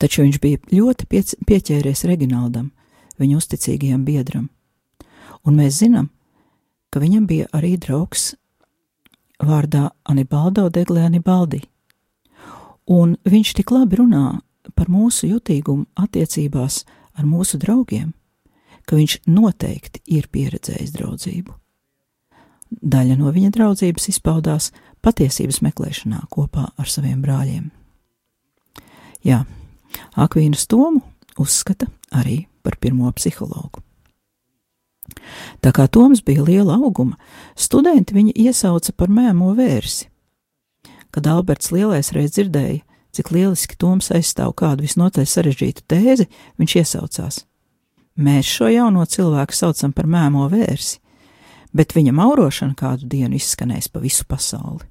Taču 0.00 0.24
viņš 0.24 0.38
bija 0.40 0.60
ļoti 0.72 1.06
piec, 1.10 1.34
pieķēries 1.46 2.06
Reginaldam, 2.08 2.70
viņa 3.20 3.36
uzticīgajam 3.36 4.04
biedram, 4.06 4.48
un 5.44 5.58
mēs 5.60 5.82
zinām, 5.82 6.08
ka 6.90 7.02
viņam 7.02 7.26
bija 7.28 7.50
arī 7.52 7.74
draugs 7.76 8.30
vārdā 9.40 9.90
Anibaldo 10.08 10.68
Deglē 10.72 11.04
Anibaldi, 11.10 11.60
un 12.88 13.18
viņš 13.28 13.52
tik 13.60 13.74
labi 13.74 14.00
runā 14.00 14.40
par 14.74 14.88
mūsu 14.88 15.28
jutīgumu 15.30 15.86
attiecībās 16.00 16.84
ar 17.18 17.28
mūsu 17.28 17.60
draugiem, 17.60 18.12
ka 18.88 18.96
viņš 18.96 19.20
noteikti 19.28 20.02
ir 20.16 20.28
pieredzējis 20.32 20.94
draudzību. 20.96 21.54
Daļa 22.70 23.16
no 23.18 23.30
viņa 23.34 23.50
draudzības 23.54 24.08
izpaudās 24.12 24.70
patiesības 25.04 25.60
meklēšanā 25.64 26.24
kopā 26.32 26.70
ar 26.76 26.88
saviem 26.90 27.22
brāļiem. 27.24 27.70
Jā, 29.26 29.44
Akvīnas 30.16 30.66
Tomu 30.70 31.02
uzskata 31.40 31.88
arī 32.16 32.44
par 32.64 32.76
pirmo 32.80 33.10
psihologu. 33.16 33.82
Tā 35.60 35.72
kā 35.74 35.88
Toms 35.90 36.22
bija 36.24 36.44
liela 36.46 36.76
auguma, 36.78 37.18
studenti 37.58 38.14
viņu 38.14 38.36
iesauca 38.36 38.94
par 38.96 39.10
mēmo 39.10 39.52
vērsi. 39.58 40.06
Kad 41.10 41.26
Alberts 41.26 41.72
Lielais 41.74 42.12
reiz 42.14 42.36
dzirdēja, 42.36 42.84
cik 43.10 43.32
lieliski 43.34 43.76
Toms 43.78 44.12
aizstāv 44.14 44.54
kādu 44.58 44.86
visnotaļ 44.86 45.26
sarežģītu 45.26 45.86
tēzi, 45.90 46.28
viņš 46.60 46.76
iesaucās. 46.82 47.40
Mēs 48.20 48.46
šo 48.46 48.68
jauno 48.70 49.04
cilvēku 49.06 49.56
saucam 49.56 49.94
par 49.96 50.06
mēmo 50.10 50.46
vērsi, 50.52 51.00
bet 51.74 51.94
viņa 51.96 52.14
maurošana 52.14 52.76
kādu 52.78 53.08
dienu 53.10 53.38
izskanēs 53.38 53.90
pa 53.90 54.02
visu 54.02 54.26
pasauli. 54.28 54.89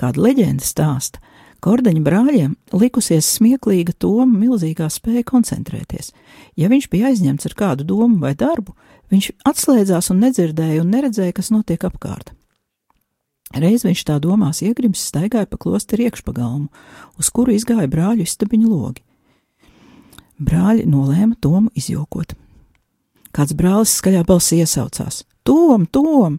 Kāda 0.00 0.22
leģenda 0.24 0.64
stāsta, 0.64 1.20
ka 1.60 1.74
ordeņa 1.74 2.00
brāļiem 2.04 2.56
likusies 2.72 3.28
smieklīga 3.36 3.92
Toma 4.00 4.32
milzīgā 4.32 4.88
spēja 4.88 5.26
koncentrēties. 5.28 6.14
Ja 6.56 6.70
viņš 6.72 6.88
bija 6.92 7.10
aizņemts 7.10 7.50
ar 7.50 7.56
kādu 7.58 7.84
domu 7.84 8.16
vai 8.22 8.32
darbu, 8.38 8.72
viņš 9.12 9.32
atslēdzās 9.50 10.08
un 10.14 10.22
nedzirdēja 10.24 10.80
un 10.80 10.92
neredzēja, 10.94 11.36
kas 11.36 11.52
notiek 11.52 11.84
apkārt. 11.84 12.32
Reiz 13.50 13.82
viņš 13.84 14.04
tā 14.06 14.16
domās 14.22 14.62
iegrims 14.62 15.02
staigāja 15.10 15.48
pa 15.50 15.58
klosteri 15.60 16.06
iekšpagalmu, 16.06 16.68
uz 17.18 17.30
kuru 17.34 17.56
izgāja 17.56 17.90
brāļu 17.90 18.24
istabiņu 18.24 18.70
logi. 18.70 19.02
Brāļi 20.40 20.86
nolēma 20.88 21.36
Tomu 21.42 21.68
izjokot. 21.76 22.32
Kāds 23.34 23.52
brālis 23.58 23.92
skaļā 23.98 24.22
balsī 24.26 24.62
iesaucās: 24.62 25.24
Tom, 25.44 25.84
Tom, 25.90 26.38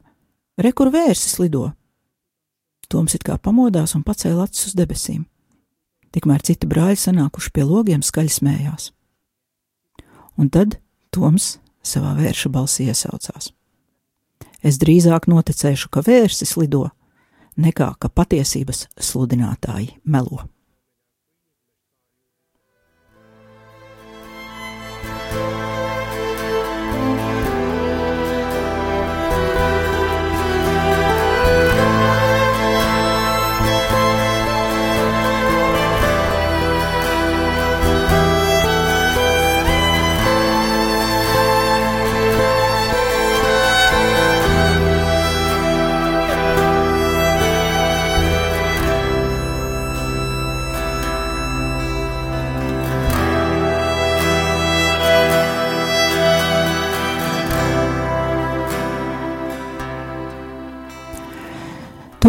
re, 0.57 0.71
kur 0.71 0.89
vērsis 0.91 1.37
lido! 1.43 1.67
Toms 2.91 3.15
it 3.15 3.23
kā 3.23 3.37
pamodās 3.39 3.95
un 3.95 4.03
pacēla 4.03 4.45
acis 4.47 4.71
uz 4.71 4.75
debesīm. 4.75 5.23
Tikmēr 6.11 6.43
citi 6.43 6.67
brāļi 6.67 6.99
sanākuši 6.99 7.53
pie 7.55 7.63
logiem 7.63 8.03
skaļi 8.03 8.33
smējās. 8.35 8.91
Un 10.35 10.51
tad 10.51 10.77
Toms 11.15 11.57
savā 11.83 12.13
vērša 12.19 12.51
balsī 12.51 12.89
iesaucās: 12.91 13.51
Es 14.61 14.77
drīzāk 14.81 15.27
noticēšu, 15.31 15.89
ka 15.89 16.03
vērsis 16.05 16.57
lido, 16.59 16.89
nekā 17.57 17.93
ka 17.99 18.09
patiesības 18.09 18.87
sludinātāji 18.99 19.95
melo. 20.03 20.45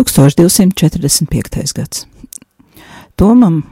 1245. 0.05 1.75
gads. 1.77 2.07
Tomam 3.17 3.63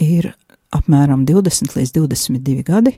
ir 0.00 0.32
apmēram 0.74 1.24
20 1.26 1.76
līdz 1.76 1.94
22 1.96 2.64
gadi. 2.66 2.96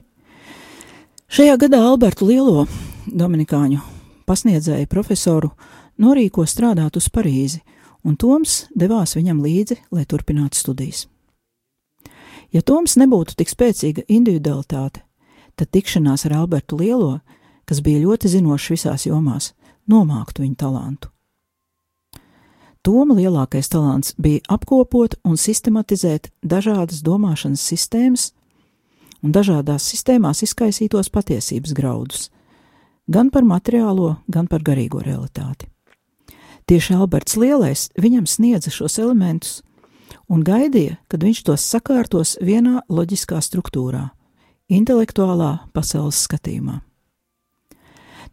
Šajā 1.33 1.57
gadā 1.57 1.79
Albertu 1.81 2.27
Lielo, 2.29 2.67
Dominikāņu 3.07 3.79
pasniedzēju 4.27 4.87
profesoru, 4.91 5.51
norīko 5.99 6.45
strādāt 6.47 6.97
uz 6.99 7.09
Parīzi, 7.09 7.61
un 8.03 8.17
Toms 8.19 8.67
devās 8.75 9.15
viņam 9.17 9.41
līdzi, 9.43 9.79
lai 9.91 10.05
turpinātu 10.05 10.59
studijas. 10.59 11.07
Ja 12.53 12.61
Toms 12.61 12.97
nebūtu 13.01 13.35
tik 13.39 13.49
spēcīga 13.49 14.05
individualitāte, 14.07 15.01
tad 15.57 15.71
tikšanās 15.73 16.27
ar 16.27 16.37
Albertu 16.43 16.77
Lielo, 16.77 17.17
kas 17.65 17.81
bija 17.81 18.03
ļoti 18.03 18.29
zinošs 18.29 18.69
visās 18.75 19.07
jomās, 19.07 19.53
nomāktu 19.89 20.45
viņa 20.45 20.59
talantu. 20.61 21.09
Toma 22.83 23.15
lielākais 23.15 23.69
talants 23.71 24.11
bija 24.19 24.41
apkopot 24.51 25.15
un 25.23 25.37
sistematizēt 25.39 26.27
dažādas 26.43 26.99
domāšanas 27.05 27.63
sistēmas 27.63 28.33
un 29.23 29.31
dažādās 29.31 29.85
sistēmās 29.87 30.43
izkaisītos 30.43 31.07
patiesības 31.13 31.71
graudus, 31.77 32.25
gan 33.07 33.29
par 33.31 33.47
materiālo, 33.47 34.17
gan 34.27 34.49
par 34.51 34.65
garīgo 34.67 34.99
realitāti. 34.99 35.69
Tieši 36.67 36.97
Alberts 36.99 37.37
Lielais 37.39 37.87
viņam 37.95 38.27
sniedza 38.27 38.71
šos 38.71 38.99
elementus 38.99 39.61
un 40.27 40.43
gaidīja, 40.43 40.97
kad 41.07 41.23
viņš 41.23 41.43
tos 41.47 41.63
sakārtos 41.63 42.35
vienā 42.43 42.81
loģiskā 42.91 43.39
struktūrā, 43.39 44.09
intelektuālā 44.67 45.69
pasaules 45.71 46.19
skatījumā. 46.27 46.81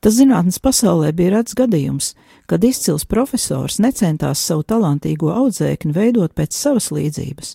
Tas 0.00 0.16
zinātnes 0.16 0.58
pasaulē 0.58 1.12
bija 1.14 1.36
redzams 1.36 1.58
gadījums, 1.58 2.12
kad 2.50 2.64
izcils 2.66 3.04
profesors 3.06 3.78
necentās 3.78 4.40
savu 4.42 4.64
talantīgo 4.66 5.28
audzēkni 5.30 5.94
veidot 5.94 6.32
pēc 6.34 6.56
savas 6.56 6.88
līdzības, 6.90 7.52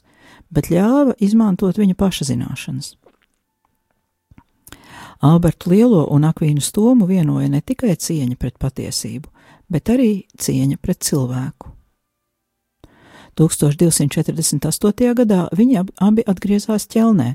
bet 0.55 0.69
ļāva 0.71 1.17
izmantot 1.19 1.75
viņa 1.75 1.97
paša 1.99 2.29
zināšanas. 2.29 2.93
Albertu 5.19 5.73
Lielo 5.73 6.05
un 6.15 6.23
Akvīnu 6.29 6.63
Stomu 6.63 7.09
vienoja 7.09 7.49
ne 7.51 7.59
tikai 7.59 7.97
cieņa 7.99 8.37
pret 8.39 8.55
patiesību, 8.61 9.27
bet 9.67 9.91
arī 9.91 10.11
cieņa 10.39 10.79
pret 10.79 11.03
cilvēku. 11.03 11.73
1248. 13.35 15.11
gadā 15.19 15.41
viņi 15.51 15.83
abi 16.07 16.23
atgriezās 16.23 16.87
ķelnē, 16.87 17.33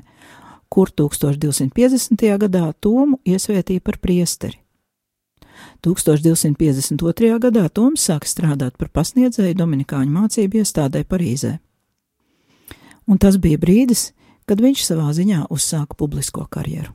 kur 0.69 0.89
1250. 0.89 2.25
gadā 2.41 2.73
Tomu 2.81 3.21
iesvētīja 3.21 3.85
par 3.85 4.01
priesteri. 4.01 4.57
1252. 5.81 7.39
gadā 7.41 7.65
Toms 7.73 8.03
sāk 8.05 8.27
strādāt 8.29 8.77
par 8.77 8.91
pasniedzēju 8.93 9.57
Dominikāņu 9.57 10.13
mācību 10.13 10.61
iestādē 10.61 11.03
Parīzē. 11.09 11.57
Un 13.09 13.17
tas 13.17 13.37
bija 13.41 13.57
brīdis, 13.57 14.11
kad 14.45 14.61
viņš 14.61 14.85
savā 14.85 15.09
ziņā 15.17 15.47
uzsāka 15.49 15.97
publisko 15.97 16.45
karjeru. 16.51 16.93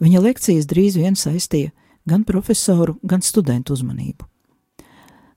Viņa 0.00 0.22
lekcijas 0.24 0.66
drīz 0.66 0.96
vien 0.96 1.16
saistīja 1.16 1.74
gan 2.08 2.24
profesoru, 2.24 2.96
gan 3.02 3.20
studentu 3.20 3.76
uzmanību. 3.76 4.24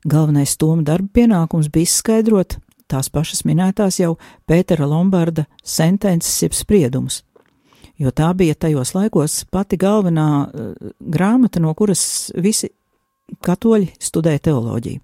Galvenais 0.08 0.56
Toma 0.60 0.84
darba 0.84 1.12
pienākums 1.20 1.70
bija 1.72 1.90
izskaidrot 1.90 2.58
tās 2.88 3.10
pašas 3.10 3.44
minētās 3.48 4.00
jau 4.00 4.16
Pētera 4.48 4.88
Lombarda 4.88 5.46
sentences 5.64 6.42
jeb 6.44 6.56
spriedumus, 6.56 7.24
jo 8.00 8.12
tā 8.12 8.32
bija 8.38 8.56
tajos 8.56 8.94
laikos 8.96 9.44
pati 9.52 9.78
galvenā 9.78 10.30
uh, 10.46 10.94
grāmata, 11.00 11.62
no 11.64 11.74
kuras 11.78 12.32
visi 12.36 12.70
katoļi 13.44 13.94
studēja 14.02 14.50
teoloģiju. 14.50 15.02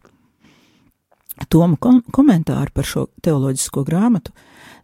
Kom 1.49 2.01
komentāri 2.11 2.73
par 2.75 2.83
šo 2.85 3.05
teoloģisko 3.23 3.85
grāmatu 3.87 4.33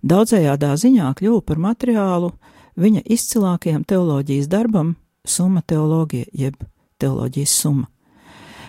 daudzējādā 0.05 0.71
ziņā 0.79 1.09
kļuva 1.19 1.41
par 1.43 1.59
materiālu 1.59 2.31
viņa 2.79 3.03
izcilākajam 3.05 3.83
teoloģijas 3.83 4.47
darbam 4.51 4.95
Summa 5.25 5.63
teoloģija, 5.65 6.25
jeb 6.37 6.59
teoloģijas 7.01 7.53
summa. 7.61 7.87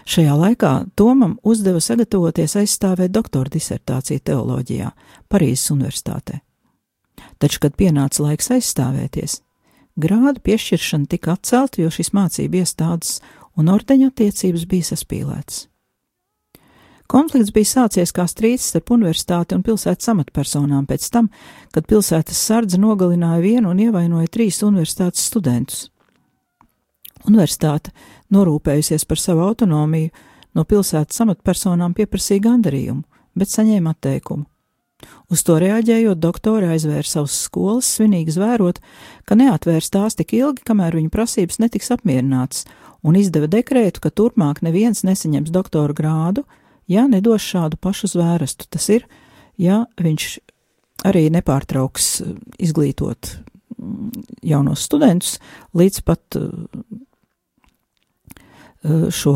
Šajā 0.08 0.36
laikā 0.38 0.70
Tomam 0.96 1.34
uzdeva 1.44 1.82
sagatavoties 1.84 2.54
aizstāvēt 2.62 3.12
doktora 3.12 3.50
disertāciju 3.52 4.22
teoloģijā 4.24 4.92
Parīzes 5.28 5.74
Universitātē. 5.74 6.38
Taču, 7.38 7.60
kad 7.60 7.76
pienāca 7.76 8.24
laiks 8.24 8.50
aizstāvēties, 8.54 9.40
grādu 10.00 10.40
piešķiršana 10.44 11.08
tika 11.12 11.36
atcelta, 11.36 11.82
jo 11.82 11.92
šīs 11.92 12.14
mācību 12.16 12.62
iestādes 12.62 13.18
un 13.56 13.72
ordeņa 13.72 14.12
attiecības 14.12 14.68
bija 14.68 14.92
saspīlētas. 14.92 15.66
Konflikts 17.06 17.52
bija 17.54 17.68
sācies 17.70 18.10
kā 18.10 18.24
strīds 18.26 18.64
starp 18.72 18.90
universitāti 18.96 19.54
un 19.54 19.62
pilsētas 19.66 20.08
amatpersonām 20.10 20.88
pēc 20.90 21.04
tam, 21.14 21.28
kad 21.70 21.86
pilsētas 21.86 22.40
sardze 22.48 22.80
nogalināja 22.82 23.44
vienu 23.44 23.70
un 23.70 23.82
ievainoja 23.84 24.32
trīs 24.32 24.58
universitātes 24.66 25.28
studentus. 25.30 25.84
Universitāte, 27.26 27.92
norūpējusies 28.34 29.06
par 29.06 29.22
savu 29.22 29.44
autonomiju, 29.46 30.10
no 30.54 30.64
pilsētas 30.64 31.22
amatpersonām 31.22 31.94
pieprasīja 31.94 32.48
gandarījumu, 32.48 33.04
bet 33.38 33.54
saņēma 33.54 33.94
atteikumu. 33.94 34.46
Uz 35.32 35.42
to 35.46 35.56
reaģējot, 35.62 36.20
doktori 36.22 36.68
aizvēra 36.70 37.06
savus 37.06 37.36
skolas, 37.46 37.88
svinīgi 37.96 38.36
zvērot, 38.36 38.80
ka 39.26 39.38
neatvērs 39.38 39.90
tās 39.94 40.18
tik 40.18 40.36
ilgi, 40.38 40.64
kamēr 40.66 40.98
viņa 40.98 41.12
prasības 41.14 41.60
netiks 41.62 41.90
apmierinātas, 41.94 42.64
un 43.06 43.18
izdeva 43.18 43.50
dekrētu, 43.50 44.02
ka 44.02 44.12
turpmāk 44.14 44.62
neviens 44.66 45.02
nesaņems 45.06 45.52
doktora 45.54 45.96
grādu, 45.96 46.46
ja 46.90 47.06
nedos 47.10 47.42
šādu 47.42 47.78
pašu 47.82 48.12
zvērestu. 48.14 48.68
Tas 48.70 48.86
ir, 48.94 49.08
ja 49.58 49.84
viņš 49.98 50.28
arī 51.06 51.26
nepārtrauks 51.34 52.20
izglītot 52.62 53.34
mm, 53.76 54.22
jaunos 54.46 54.86
studentus 54.86 55.36
līdz 55.76 56.06
pat 56.06 56.38
Eh, 58.86 59.08
šo 59.10 59.32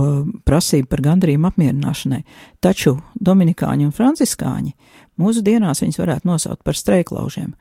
prasību 0.46 0.86
par 0.90 1.00
gandrību 1.02 1.48
apmierināšanai, 1.48 2.20
taču 2.62 2.98
dominikāņi 3.16 3.86
un 3.88 3.94
franciskāņi 3.94 4.74
mūsu 4.74 4.89
dienās 5.44 5.82
viņus 5.82 6.00
varētu 6.00 6.28
nosaukt 6.28 6.64
par 6.64 6.76
streiklaužiem. 6.76 7.54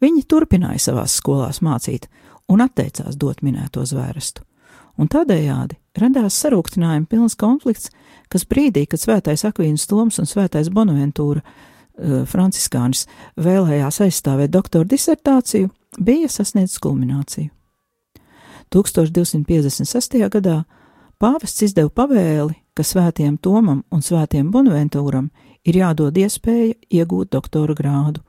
Viņi 0.00 0.26
turpināja 0.28 0.78
savās 0.88 1.16
skolās 1.16 1.62
mācīt 1.64 2.08
un 2.52 2.60
atteicās 2.60 3.16
dot 3.16 3.42
minēto 3.42 3.84
zvērestu. 3.86 4.42
Un 4.96 5.08
tādējādi 5.12 5.76
radās 6.00 6.36
sarūktinājuma 6.40 7.08
pilns 7.08 7.36
konflikts, 7.36 7.90
kas 8.32 8.46
brīdī, 8.48 8.86
kad 8.88 9.00
svētais 9.00 9.44
Akvīns 9.44 9.86
Toms 9.88 10.18
un 10.20 10.28
svētais 10.28 10.70
Bonaventūra 10.72 11.42
uh, 11.42 12.24
franciskānis 12.28 13.06
vēlējās 13.36 14.00
aizstāvēt 14.06 14.54
doktora 14.54 14.88
disertāciju, 14.88 15.68
bija 16.00 16.28
sasniedzis 16.32 16.80
kulmināciju. 16.80 17.50
1256. 18.72 20.18
gadā 20.32 20.64
Pāvests 21.16 21.62
izdeva 21.64 21.88
pavēli, 21.88 22.58
ka 22.76 22.84
svētiem 22.84 23.38
Tomam 23.40 23.84
un 23.88 24.02
svētiem 24.04 24.50
Bonaventūram 24.52 25.30
ir 25.66 25.80
jādod 25.82 26.16
iespēja 26.16 26.74
iegūt 26.90 27.32
doktora 27.34 27.74
grādu. 27.76 28.22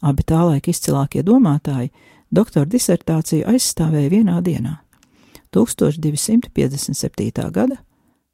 Abi 0.00 0.24
tā 0.26 0.42
laika 0.46 0.70
izcilākie 0.70 1.22
domātāji 1.26 1.92
doktora 2.30 2.66
disertāciju 2.70 3.46
aizstāvēja 3.50 4.10
vienā 4.10 4.40
dienā- 4.42 4.78
1257. 5.52 7.50
gada 7.50 7.76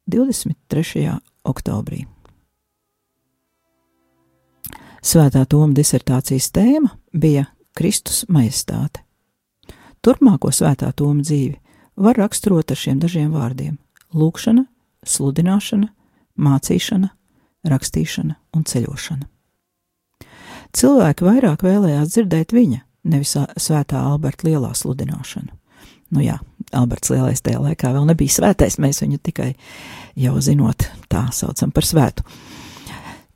23. 0.07 1.19
oktobrī. 1.43 2.05
Svētā 5.03 5.45
Toma 5.45 5.73
disertācijas 5.73 6.51
tēma 6.51 6.89
bija 7.13 7.47
Kristus 7.75 8.25
majestāte. 8.29 9.01
Turpmāko 10.01 10.51
svētā 10.51 10.93
Toma 10.95 11.21
dzīvi 11.21 11.57
var 11.95 12.15
raksturot 12.15 12.71
ar 12.71 12.77
šiem 12.77 12.99
dažiem 12.99 13.31
vārdiem- 13.31 13.77
lūkšana, 14.19 14.65
sludināšana, 15.05 15.89
mācīšana, 16.39 17.09
rakstīšana 17.67 18.35
un 18.57 18.65
ceļošana. 18.67 19.27
Cilvēki 20.73 21.25
vairāk 21.25 21.65
vēlējās 21.65 22.15
dzirdēt 22.15 22.53
viņa, 22.55 22.79
nevis 23.13 23.35
svētā 23.61 24.01
Alberta 24.01 24.47
lielā 24.47 24.71
sludināšanu. 24.77 25.53
Nu 26.13 26.21
jā, 26.21 26.37
Alberts 26.73 27.09
lielais 27.09 27.41
tajā 27.41 27.61
laikā 27.61 27.91
vēl 27.93 28.05
nebija 28.09 28.33
svētais, 28.33 28.79
mēs 28.81 29.01
viņu 29.01 29.19
tikai 29.21 29.53
jau 30.19 30.35
zinot 30.41 30.85
tā 31.09 31.27
saucam 31.33 31.73
par 31.73 31.87
svētu. 31.87 32.25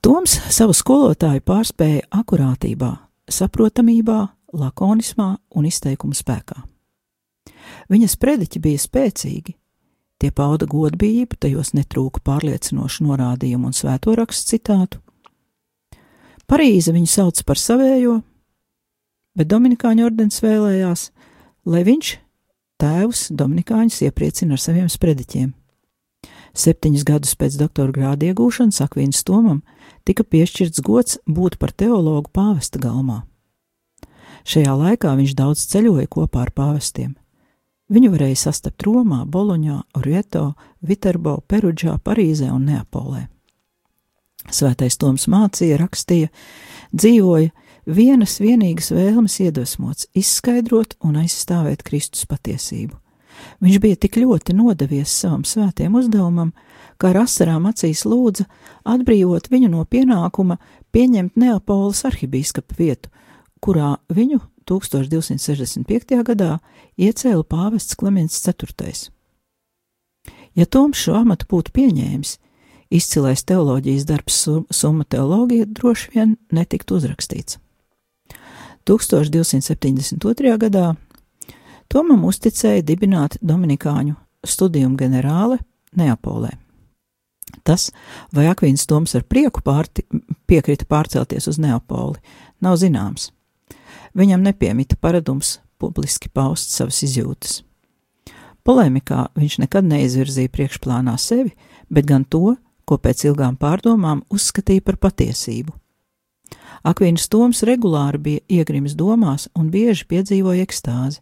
Toms 0.05 0.37
savu 0.53 0.75
skolotāju 0.77 1.41
pārspēja 1.45 2.05
akurātībā, 2.19 2.91
saprotamībā, 3.33 4.19
lakonismā 4.53 5.31
un 5.57 5.67
izteikuma 5.67 6.17
spēkā. 6.17 6.61
Viņas 7.91 8.17
prediķi 8.21 8.61
bija 8.63 8.81
spēcīgi. 8.81 9.55
Tie 10.17 10.31
pauda 10.33 10.65
godbijību, 10.65 11.37
tajos 11.37 11.75
netrūka 11.77 12.23
pārliecinošu 12.25 13.05
norādījumu 13.05 13.69
un 13.69 13.75
svēto 13.77 14.15
rakstu 14.17 14.55
citātu. 14.55 15.01
Parīze 16.49 16.93
viņu 16.95 17.09
sauc 17.11 17.43
par 17.45 17.59
savējo, 17.61 18.21
bet 19.37 19.49
Dominikāņu 19.51 20.07
ordens 20.07 20.41
vēlējās, 20.41 21.11
lai 21.69 21.83
viņš, 21.85 22.15
tēvs, 22.81 23.27
Dominikāņus 23.37 24.01
iepriecina 24.07 24.57
ar 24.57 24.63
saviem 24.63 24.89
sprediķiem. 24.89 25.51
Septiņus 26.57 27.03
gadus 27.05 27.35
pēc 27.37 27.59
doktora 27.59 27.93
grāda 27.93 28.31
iegūšanas 28.31 28.81
Akvīnas 28.87 29.21
Tomam 29.27 29.61
tika 30.07 30.25
piešķirts 30.25 30.81
gods 30.81 31.19
būt 31.29 31.59
par 31.61 31.75
teologu 31.75 32.31
pāvesta 32.33 32.81
galmā. 32.81 33.21
Šajā 34.47 34.73
laikā 34.79 35.13
viņš 35.19 35.35
daudz 35.37 35.67
ceļoja 35.69 36.07
kopā 36.09 36.47
ar 36.47 36.53
pāvestiem. 36.55 37.13
Viņu 37.87 38.11
varēja 38.11 38.35
sastapt 38.41 38.83
Romā, 38.83 39.21
Boloņā, 39.23 39.79
Orieto, 39.95 40.57
Viterbo, 40.83 41.37
Perudžā, 41.47 41.95
Parīzē 42.03 42.49
un 42.51 42.67
Neapolē. 42.67 43.27
Svētais 44.51 44.99
Toms 44.99 45.27
mācīja, 45.31 45.79
rakstīja, 45.79 46.27
dzīvoja 46.91 47.51
vienas 47.87 48.37
vienīgas 48.43 48.91
vēlmes 48.91 49.39
iedvesmots, 49.43 50.09
izskaidrot 50.15 50.97
un 51.03 51.19
aizstāvēt 51.23 51.83
Kristus 51.87 52.27
patiesību. 52.27 52.95
Viņš 53.63 53.79
bija 53.79 53.99
tik 54.03 54.17
ļoti 54.19 54.55
nodevies 54.57 55.13
savam 55.13 55.45
svētiem 55.47 55.95
uzdevumam, 55.95 56.51
ka 56.97 57.11
ar 57.11 57.21
asarām 57.23 57.69
acīs 57.69 58.03
lūdza 58.07 58.47
atbrīvot 58.87 59.47
viņu 59.53 59.71
no 59.71 59.85
pienākuma 59.85 60.57
pieņemt 60.91 61.37
Neapoles 61.39 62.03
arhibīskapa 62.09 62.77
vietu, 62.79 63.11
kurā 63.63 63.95
viņu 64.11 64.41
1265. 64.67 66.17
gadā 66.27 66.57
iecēla 66.97 67.43
pāvests 67.43 67.95
Kliments 67.95 68.41
IV. 68.47 69.09
Ja 70.57 70.65
Toms 70.65 70.97
šo 70.97 71.15
amatu 71.21 71.47
būtu 71.49 71.73
pieņēmis, 71.75 72.37
izcilais 72.89 73.43
teoloģijas 73.47 74.05
darbs 74.09 74.41
Summa 74.73 75.05
teoloģija 75.05 75.67
droši 75.69 76.13
vien 76.15 76.37
netiktu 76.51 76.97
uzrakstīts. 76.97 77.59
1272. 78.87 80.57
gadā 80.57 80.95
Tomam 81.87 82.25
uzticēja 82.27 82.83
dibināt 82.83 83.37
Dominikāņu 83.39 84.15
studijumu 84.47 84.97
ģenerāle 84.99 85.59
Neapolē. 85.95 86.51
Tas, 87.63 87.89
vai 88.35 88.47
Akvīns 88.51 88.85
Toms 88.87 89.15
ar 89.15 89.23
prieku 89.23 89.63
pārti, 89.63 90.03
piekrita 90.47 90.87
pārcelties 90.87 91.47
uz 91.51 91.59
Neapoli, 91.63 92.19
nav 92.63 92.75
zināms. 92.79 93.31
Viņam 94.17 94.41
nepiemita 94.41 94.97
paradums 94.97 95.59
publiski 95.77 96.29
paust 96.33 96.73
savas 96.73 97.03
izjūtas. 97.05 97.61
Polēmikā 98.65 99.29
viņš 99.37 99.59
nekad 99.61 99.85
neizvirzīja 99.87 100.51
priekšplānā 100.51 101.13
sevi, 101.21 101.53
bet 101.93 102.07
gan 102.09 102.25
to, 102.25 102.57
ko 102.87 102.97
pēc 102.97 103.27
ilgām 103.29 103.55
pārdomām 103.59 104.23
uzskatīja 104.33 104.83
par 104.83 104.97
patiesību. 105.05 105.75
Akvīns 106.87 107.27
Toms 107.29 107.63
regulāri 107.67 108.19
bija 108.23 108.43
iegrimis 108.59 108.95
domās 108.97 109.47
un 109.55 109.69
bieži 109.71 110.07
piedzīvoja 110.09 110.65
ekstāzi 110.65 111.21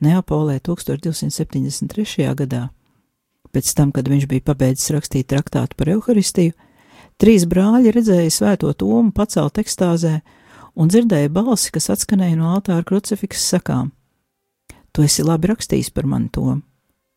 Neapolē 0.00 0.60
1273. 0.64 2.26
gadā. 2.40 2.68
Pēc 3.52 3.72
tam, 3.76 3.90
kad 3.92 4.08
viņš 4.08 4.26
bija 4.30 4.46
pabeidzis 4.46 4.92
rakstīt 4.94 5.28
traktātu 5.28 5.76
par 5.76 5.90
evaharistiju, 5.92 6.54
trīs 7.20 7.44
brāļi 7.50 7.92
redzēja 7.92 8.30
svēto 8.32 8.70
Tomu 8.72 9.12
pacelt 9.12 9.58
ekstāzē 9.60 10.20
un 10.74 10.90
dzirdēja 10.90 11.30
balsi, 11.32 11.72
kas 11.74 11.90
atskanēja 11.94 12.38
no 12.38 12.52
altāra 12.54 12.84
krucifiks 12.86 13.42
sakām: 13.52 13.90
Tu 14.92 15.06
esi 15.06 15.24
labi 15.26 15.50
rakstījis 15.50 15.90
par 15.94 16.06
mani 16.06 16.30
to, 16.32 16.60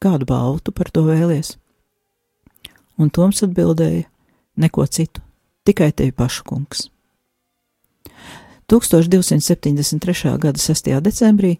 kādu 0.03 0.29
balvu 0.29 0.63
tu 0.63 0.71
par 0.71 0.91
to 0.93 1.05
vēlies? 1.07 1.57
Un 2.97 3.09
Toms 3.09 3.43
atbildēja: 3.45 4.07
Neko 4.57 4.85
citu, 4.85 5.21
tikai 5.65 5.91
tevi 5.91 6.11
pašu 6.11 6.43
kungs. 6.45 6.89
1273. 8.69 10.37
gada 10.39 10.59
6. 10.59 10.89
decembrī 11.03 11.57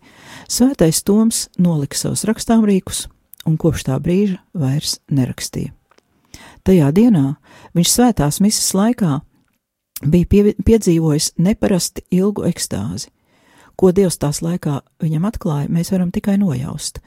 Svētais 0.47 1.03
Toms 1.03 1.47
nolika 1.59 1.97
savus 1.97 2.23
rakstāmrīkus 2.25 3.07
un 3.45 3.57
kopš 3.59 3.87
tā 3.89 3.97
brīža 3.99 4.39
vairs 4.55 4.99
nerakstīja. 5.11 5.73
Tajā 6.63 6.89
dienā 6.95 7.35
viņš 7.75 7.91
svētās 7.91 8.39
misijas 8.41 8.71
laikā 8.77 9.19
bija 10.05 10.29
pie, 10.29 10.53
piedzīvojis 10.65 11.33
neparasti 11.37 12.05
ilgu 12.11 12.45
ekstāzi. 12.49 13.09
Ko 13.75 13.91
Dievs 13.91 14.19
tās 14.21 14.43
laikā 14.45 14.81
viņam 15.01 15.25
atklāja, 15.29 15.71
mēs 15.71 15.91
varam 15.93 16.11
tikai 16.13 16.37
nojaust 16.37 17.01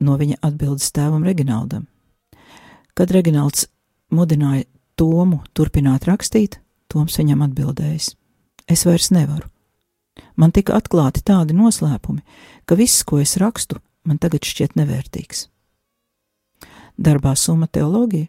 no 0.00 0.16
viņa 0.16 0.40
atbildes 0.42 0.90
tēvam 0.96 1.24
Reginaldam. 1.26 1.86
Kad 2.96 3.12
Reginalds 3.14 3.68
mudināja 4.12 4.66
Tomu 5.00 5.38
turpināt 5.56 6.04
rakstīt, 6.04 6.58
Toms 6.90 7.14
viņam 7.16 7.46
atbildējis: 7.46 8.10
Es 8.68 8.82
vairs 8.84 9.08
nevaru. 9.14 9.46
Man 10.36 10.52
tika 10.52 10.74
atklāti 10.76 11.22
tādi 11.24 11.54
noslēpumi, 11.56 12.20
ka 12.66 12.76
viss, 12.76 13.04
ko 13.08 13.20
es 13.22 13.38
rakstu, 13.40 13.78
man 14.04 14.18
tagad 14.18 14.44
šķiet 14.44 14.76
nevērtīgs. 14.76 15.46
Darbā 17.00 17.32
summa 17.32 17.70
teoloģija 17.72 18.28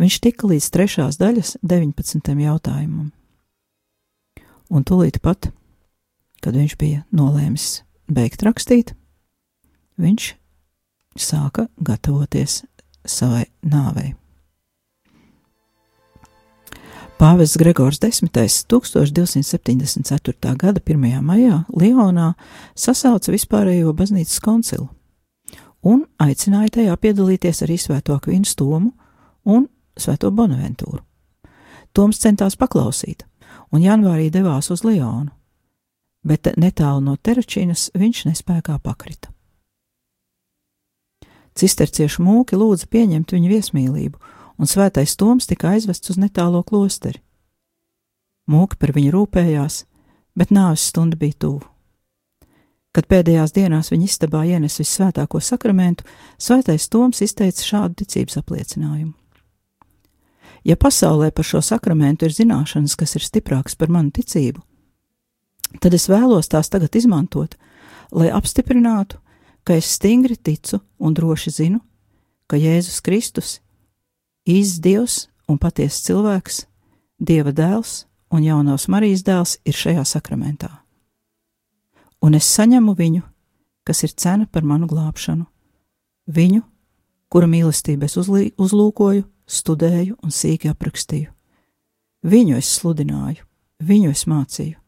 viņš 0.00 0.20
tika 0.24 0.46
līdz 0.50 0.70
trešās 0.74 1.18
daļas 1.20 1.56
19. 1.62 2.34
jautājumam. 2.44 3.12
Un 4.70 4.84
tūlīt 4.84 5.20
pat, 5.22 5.50
kad 6.42 6.56
viņš 6.56 6.76
bija 6.80 7.04
nolēmis 7.14 7.82
beigt 8.10 8.42
rakstīt, 8.46 8.94
viņš 10.00 10.34
sāka 11.20 11.68
gatavoties 11.78 12.64
savai 13.06 13.44
nāvei. 13.62 14.14
Pāvests 17.14 17.56
Gregors 17.56 17.98
X. 18.02 18.20
1274. 18.66 20.56
gada 20.58 20.80
1. 20.82 21.22
maijā 21.22 21.64
Lionā 21.70 22.34
sasauca 22.74 23.32
vispārējo 23.32 23.94
baznīcas 23.94 24.40
koncilu 24.42 24.88
un 25.84 26.04
aicināja 26.18 26.68
tajā 26.80 26.96
piedalīties 27.00 27.62
arī 27.66 27.76
Svēto 27.78 28.16
Akvīnu 28.16 28.48
Tomu 28.56 28.90
un 29.44 29.68
Svēto 29.94 30.30
Bonaventūru. 30.34 30.98
Toms 31.94 32.18
centās 32.18 32.56
paklausīt, 32.58 33.22
un 33.70 33.84
janvārī 33.84 34.26
devās 34.34 34.72
uz 34.74 34.82
Lionu, 34.82 35.30
bet 36.26 36.50
netālu 36.58 37.04
no 37.04 37.14
Teračīnas 37.14 37.92
viņš 37.94 38.24
nespējā 38.32 38.80
pakrita. 38.82 39.30
Cisterciešu 41.54 42.24
mūki 42.26 42.58
lūdza 42.58 42.88
pieņemt 42.90 43.30
viņu 43.36 43.52
viesmīlību, 43.52 44.18
un 44.58 44.70
svētais 44.70 45.14
Toms 45.14 45.46
tika 45.46 45.70
aizvests 45.76 46.10
uz 46.10 46.18
netālo 46.18 46.64
klosteri. 46.66 47.22
Mūki 48.50 48.76
par 48.80 48.90
viņu 48.96 49.14
rūpējās, 49.14 49.84
bet 50.34 50.50
nāves 50.50 50.82
stunda 50.90 51.16
bija 51.16 51.38
tuvu. 51.46 51.62
Kad 52.94 53.06
pēdējās 53.10 53.54
dienās 53.54 53.90
viņa 53.90 54.06
istabā 54.06 54.44
ienes 54.46 54.78
visvētāko 54.82 55.40
sakramentu, 55.42 56.06
svētais 56.38 56.90
Toms 56.90 57.22
izteica 57.22 57.62
šādu 57.62 58.02
ticības 58.02 58.42
apliecinājumu. 58.42 59.14
Ja 60.64 60.76
pasaulē 60.80 61.30
par 61.30 61.44
šo 61.44 61.60
sakramentu 61.60 62.24
ir 62.24 62.32
zināšanas, 62.32 62.96
kas 62.96 63.16
ir 63.18 63.24
stiprākas 63.24 63.76
par 63.76 63.90
manu 63.92 64.14
ticību, 64.16 64.62
tad 65.80 65.94
es 65.94 66.08
vēlos 66.08 66.48
tās 66.48 66.70
tagad 66.72 66.96
izmantot, 66.96 67.58
lai 68.12 68.30
apstiprinātu, 68.32 69.18
ka 69.64 69.76
es 69.76 69.90
stingri 69.96 70.36
ticu 70.36 70.80
un 70.98 71.14
droši 71.16 71.52
zinu, 71.52 71.80
ka 72.48 72.56
Jēzus 72.56 73.02
Kristus 73.04 73.58
īsts 74.48 74.80
Dievs 74.80 75.18
un 75.48 75.60
patiesa 75.60 76.00
cilvēks, 76.08 76.64
Dieva 77.20 77.52
dēls 77.52 78.04
un 78.32 78.44
jaunās 78.44 78.88
Marijas 78.88 79.22
dēls 79.24 79.58
ir 79.64 79.76
šajā 79.76 80.04
sakramentā. 80.08 80.70
Un 82.24 82.34
es 82.34 82.48
saņemu 82.48 82.94
viņu, 82.96 83.22
kas 83.84 84.02
ir 84.04 84.16
cena 84.16 84.48
par 84.48 84.64
manu 84.64 84.88
glābšanu, 84.88 85.44
viņu, 86.26 86.62
kura 87.28 87.48
mīlestību 87.50 88.08
es 88.08 88.16
uzlūkoju, 88.16 89.24
studēju 89.46 90.18
un 90.22 90.32
sīki 90.32 90.70
aprakstīju. 90.72 91.30
Viņu 92.24 92.56
es 92.56 92.70
sludināju, 92.78 93.44
viņu 93.84 94.12
es 94.14 94.24
mācīju. 94.30 94.78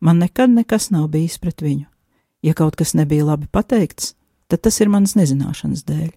Man 0.00 0.18
nekad 0.22 0.50
nekas 0.50 0.90
nav 0.94 1.08
bijis 1.12 1.38
pret 1.38 1.62
viņu. 1.62 1.86
Ja 2.42 2.54
kaut 2.54 2.76
kas 2.78 2.94
nebija 2.94 3.26
labi 3.26 3.48
pateikts, 3.50 4.14
tad 4.46 4.62
tas 4.62 4.78
ir 4.80 4.90
manas 4.90 5.16
nezināšanas 5.18 5.84
dēļ. 5.86 6.10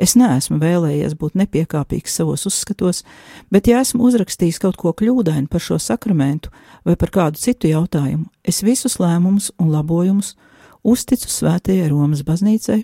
Es 0.00 0.16
neesmu 0.18 0.58
vēlējies 0.58 1.14
būt 1.14 1.36
nepiekāpīgs 1.38 2.16
savos 2.18 2.48
uzskatos, 2.48 3.04
bet, 3.52 3.68
ja 3.70 3.78
esmu 3.84 4.08
uzrakstījis 4.08 4.58
kaut 4.62 4.78
ko 4.80 4.90
kļūdainu 4.96 5.46
par 5.50 5.62
šo 5.62 5.78
sakramentu 5.78 6.50
vai 6.84 6.96
par 6.98 7.12
kādu 7.14 7.38
citu 7.38 7.70
jautājumu, 7.70 8.26
es 8.42 8.64
visus 8.66 8.98
lēmumus 8.98 9.52
un 9.62 9.70
labojumus 9.70 10.34
uzticu 10.82 11.30
Svētajai 11.30 11.92
Romas 11.92 12.24
baznīcai, 12.26 12.82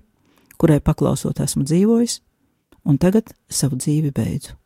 kurai 0.61 0.79
paklausot 0.85 1.43
esmu 1.43 1.67
dzīvojis, 1.67 2.21
un 2.91 2.99
tagad 2.99 3.31
savu 3.49 3.79
dzīvi 3.81 4.11
beidzu. 4.15 4.57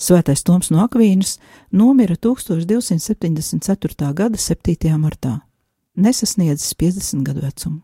Svētais 0.00 0.40
Toms 0.46 0.70
no 0.72 0.80
Akvīnas 0.86 1.36
nomira 1.76 2.16
1274. 2.16 4.14
gada 4.16 4.38
7. 4.40 4.96
martā, 4.96 5.40
nesasniedzis 5.94 6.72
50 6.80 7.26
gadu 7.26 7.44
vecumu. 7.44 7.80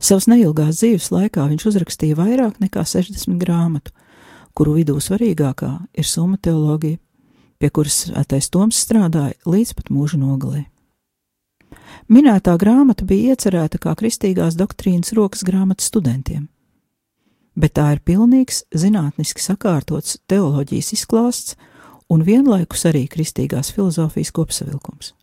Savas 0.00 0.26
neilgās 0.28 0.82
dzīves 0.82 1.08
laikā 1.14 1.46
viņš 1.48 1.64
uzrakstīja 1.70 2.18
vairāk 2.18 2.60
nekā 2.60 2.84
60 2.84 3.40
grāmatu, 3.40 3.94
kuru 4.54 4.76
vidū 4.78 4.98
svarīgākā 5.00 5.72
ir 5.96 6.06
summa 6.08 6.36
teoloģija, 6.36 7.00
pie 7.58 7.70
kuras 7.72 8.04
Svētais 8.04 8.50
Toms 8.52 8.84
strādāja 8.84 9.38
līdz 9.48 9.74
pat 9.78 9.90
mūža 9.94 10.20
nogalē. 10.20 10.66
Minētā 12.12 12.58
grāmata 12.60 13.06
bija 13.08 13.32
iecerēta 13.32 13.80
kā 13.80 13.94
kristīgās 13.96 14.58
doktrīnas 14.60 15.14
rokas 15.16 15.44
grāmata 15.46 15.84
studentiem, 15.84 16.48
bet 17.56 17.76
tā 17.78 17.90
ir 17.94 18.02
pilnīgs 18.04 18.64
zinātniski 18.74 19.42
sakārtots 19.42 20.18
teoloģijas 20.30 20.92
izklāsts 20.98 21.58
un 22.10 22.24
vienlaikus 22.26 22.86
arī 22.90 23.06
kristīgās 23.10 23.72
filozofijas 23.74 24.32
kopsavilkums. 24.34 25.14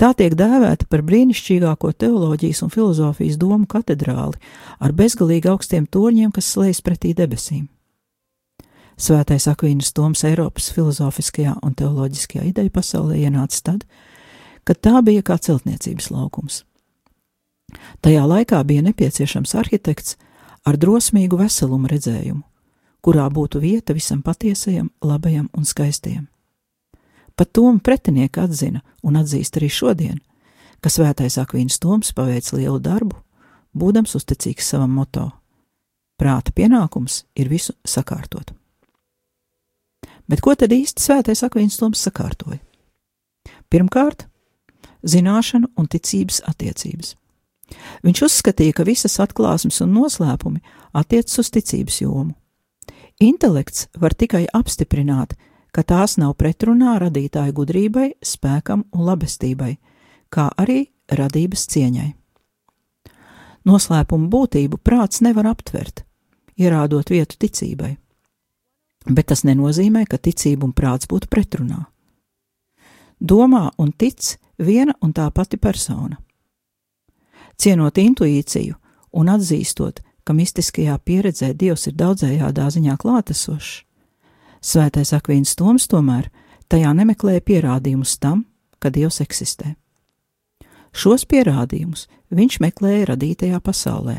Tā 0.00 0.14
tiek 0.16 0.32
dēvēta 0.32 0.86
par 0.88 1.02
brīnišķīgāko 1.04 1.90
teoloģijas 2.00 2.62
un 2.64 2.70
filozofijas 2.72 3.36
domu 3.36 3.66
katedrāli 3.68 4.40
ar 4.80 4.94
bezgalīgi 4.96 5.50
augstiem 5.52 5.84
torņiem, 5.84 6.30
kas 6.32 6.48
slēdz 6.54 6.80
pretī 6.86 7.12
debesīm. 7.16 7.66
Svētais 9.00 9.46
Akvīnas 9.48 9.92
Toms 9.96 10.24
Eiropas 10.28 10.70
filozofiskajā 10.76 11.58
un 11.64 11.76
teoloģiskajā 11.76 12.46
ideja 12.48 12.72
pasaulē 12.72 13.20
ienāca 13.20 13.60
tad, 13.68 13.84
kad 14.64 14.80
tā 14.80 15.00
bija 15.04 15.24
kā 15.24 15.36
celtniecības 15.40 16.10
laukums. 16.12 16.62
Tajā 18.00 18.24
laikā 18.28 18.60
bija 18.64 18.84
nepieciešams 18.88 19.54
arhitekts 19.60 20.16
ar 20.66 20.76
drosmīgu 20.76 21.38
veselumu 21.40 21.88
redzējumu, 21.90 22.42
kurā 23.00 23.26
būtu 23.32 23.60
vieta 23.62 23.94
visam 23.96 24.22
patiesajam, 24.22 24.90
labajam 25.02 25.48
un 25.56 25.64
skaistajam. 25.64 26.26
Pat 27.36 27.52
Toma 27.56 27.80
pretinieki 27.80 28.40
atzina 28.42 28.82
un 29.02 29.16
atzīst 29.16 29.56
arī 29.56 29.70
šodien, 29.72 30.18
ka 30.80 30.92
svētais 30.92 31.38
Akvīns 31.40 31.80
Toms 31.80 32.12
paveic 32.16 32.52
lielu 32.52 32.80
darbu, 32.80 33.16
būdams 33.72 34.16
uzticīgs 34.18 34.72
savam 34.74 34.92
moto. 34.98 35.30
Prāta 36.20 36.52
pienākums 36.52 37.24
ir 37.34 37.48
visu 37.48 37.72
sakārtot. 37.84 38.52
Bet 40.28 40.42
ko 40.44 40.54
tad 40.54 40.74
īsti 40.74 41.02
svētais 41.02 41.40
Akvīns 41.46 41.78
Toms 41.80 42.02
sakārtoja? 42.04 42.60
Pirmkārt, 43.72 44.26
zināšanu 45.02 45.72
un 45.78 45.88
ticības 45.88 46.42
attiecības. 46.50 47.14
Viņš 48.06 48.22
uzskatīja, 48.26 48.74
ka 48.76 48.86
visas 48.88 49.18
atklāsmes 49.22 49.80
un 49.84 49.92
noslēpumi 49.94 50.62
attiecas 50.96 51.38
uz 51.42 51.50
ticības 51.54 52.00
jomu. 52.02 52.34
Intelekts 53.20 53.88
var 54.00 54.14
tikai 54.16 54.46
apstiprināt, 54.56 55.34
ka 55.74 55.84
tās 55.84 56.16
nav 56.18 56.34
pretrunā 56.40 56.96
radītāja 57.02 57.52
gudrībai, 57.54 58.14
spēkam 58.24 58.86
un 58.94 59.04
labestībai, 59.06 59.74
kā 60.32 60.48
arī 60.56 60.86
radības 61.10 61.66
cieņai. 61.74 62.08
Noslēpumu 63.68 64.30
būtību 64.32 64.80
prāts 64.80 65.20
nevar 65.20 65.50
aptvert, 65.52 66.04
ierādot 66.56 67.12
vietu 67.12 67.36
ticībai, 67.44 67.92
bet 69.06 69.28
tas 69.28 69.44
nenozīmē, 69.44 70.06
ka 70.08 70.16
ticība 70.16 70.64
un 70.64 70.72
prāts 70.72 71.10
būtu 71.10 71.28
pretrunā. 71.28 71.84
Domā 73.20 73.68
un 73.76 73.92
tic 73.92 74.38
viena 74.56 74.94
un 75.04 75.12
tā 75.12 75.28
pati 75.30 75.60
persona. 75.60 76.16
Cienot 77.60 77.98
intuīciju 78.00 78.74
un 79.12 79.28
atzīstot, 79.28 80.00
ka 80.24 80.32
mistiskajā 80.32 80.96
pieredzē 81.04 81.52
Dievs 81.52 81.86
ir 81.90 81.96
daudzējādā 82.00 82.70
ziņā 82.72 82.96
klātesošs, 82.96 83.82
Svētais 84.60 85.14
Akvīns 85.16 85.54
Toms 85.56 85.86
tomēr 85.88 86.26
tajā 86.68 86.90
nemeklēja 86.92 87.40
pierādījumus 87.40 88.18
tam, 88.20 88.44
ka 88.76 88.90
Dievs 88.92 89.22
eksistē. 89.24 89.72
Šos 90.92 91.24
pierādījumus 91.24 92.06
viņš 92.28 92.58
meklēja 92.60 93.06
radītajā 93.14 93.60
pasaulē, 93.64 94.18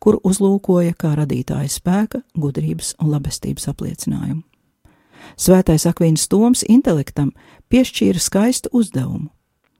kur 0.00 0.16
uzlūkoja 0.24 0.96
kā 0.96 1.12
radītāja 1.18 1.68
spēka, 1.68 2.22
gudrības 2.34 2.94
un 3.02 3.12
labestības 3.12 3.68
apliecinājumu. 3.68 4.42
Svētais 5.36 5.84
Akvīns 5.86 6.24
Toms 6.28 6.64
intelektam 6.68 7.34
piešķīra 7.68 8.20
skaistu 8.20 8.72
uzdevumu 8.72 9.28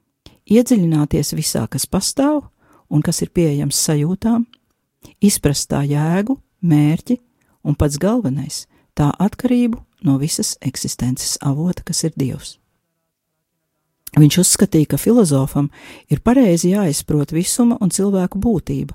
-iedziļināties 0.56 1.32
visā, 1.32 1.64
kas 1.68 1.86
pastāv 1.86 2.44
un 2.92 3.02
kas 3.02 3.22
ir 3.24 3.32
pieejams 3.34 3.78
sajūtām, 3.88 4.44
izprast 5.24 5.70
tā 5.72 5.82
jēgu, 5.88 6.36
mērķi 6.62 7.18
un 7.64 7.74
pats 7.78 7.98
galvenais- 7.98 8.66
tā 8.98 9.10
atkarību 9.16 9.80
no 10.04 10.18
visas 10.18 10.56
eksistences 10.60 11.38
avota, 11.40 11.82
kas 11.84 12.04
ir 12.04 12.12
Dievs. 12.16 12.58
Viņš 14.12 14.38
uzskatīja, 14.42 14.90
ka 14.92 14.98
filozofam 15.00 15.70
ir 16.12 16.20
pareizi 16.20 16.74
jāizprot 16.74 17.32
visuma 17.32 17.78
un 17.80 17.88
cilvēku 17.88 18.36
būtība, 18.36 18.92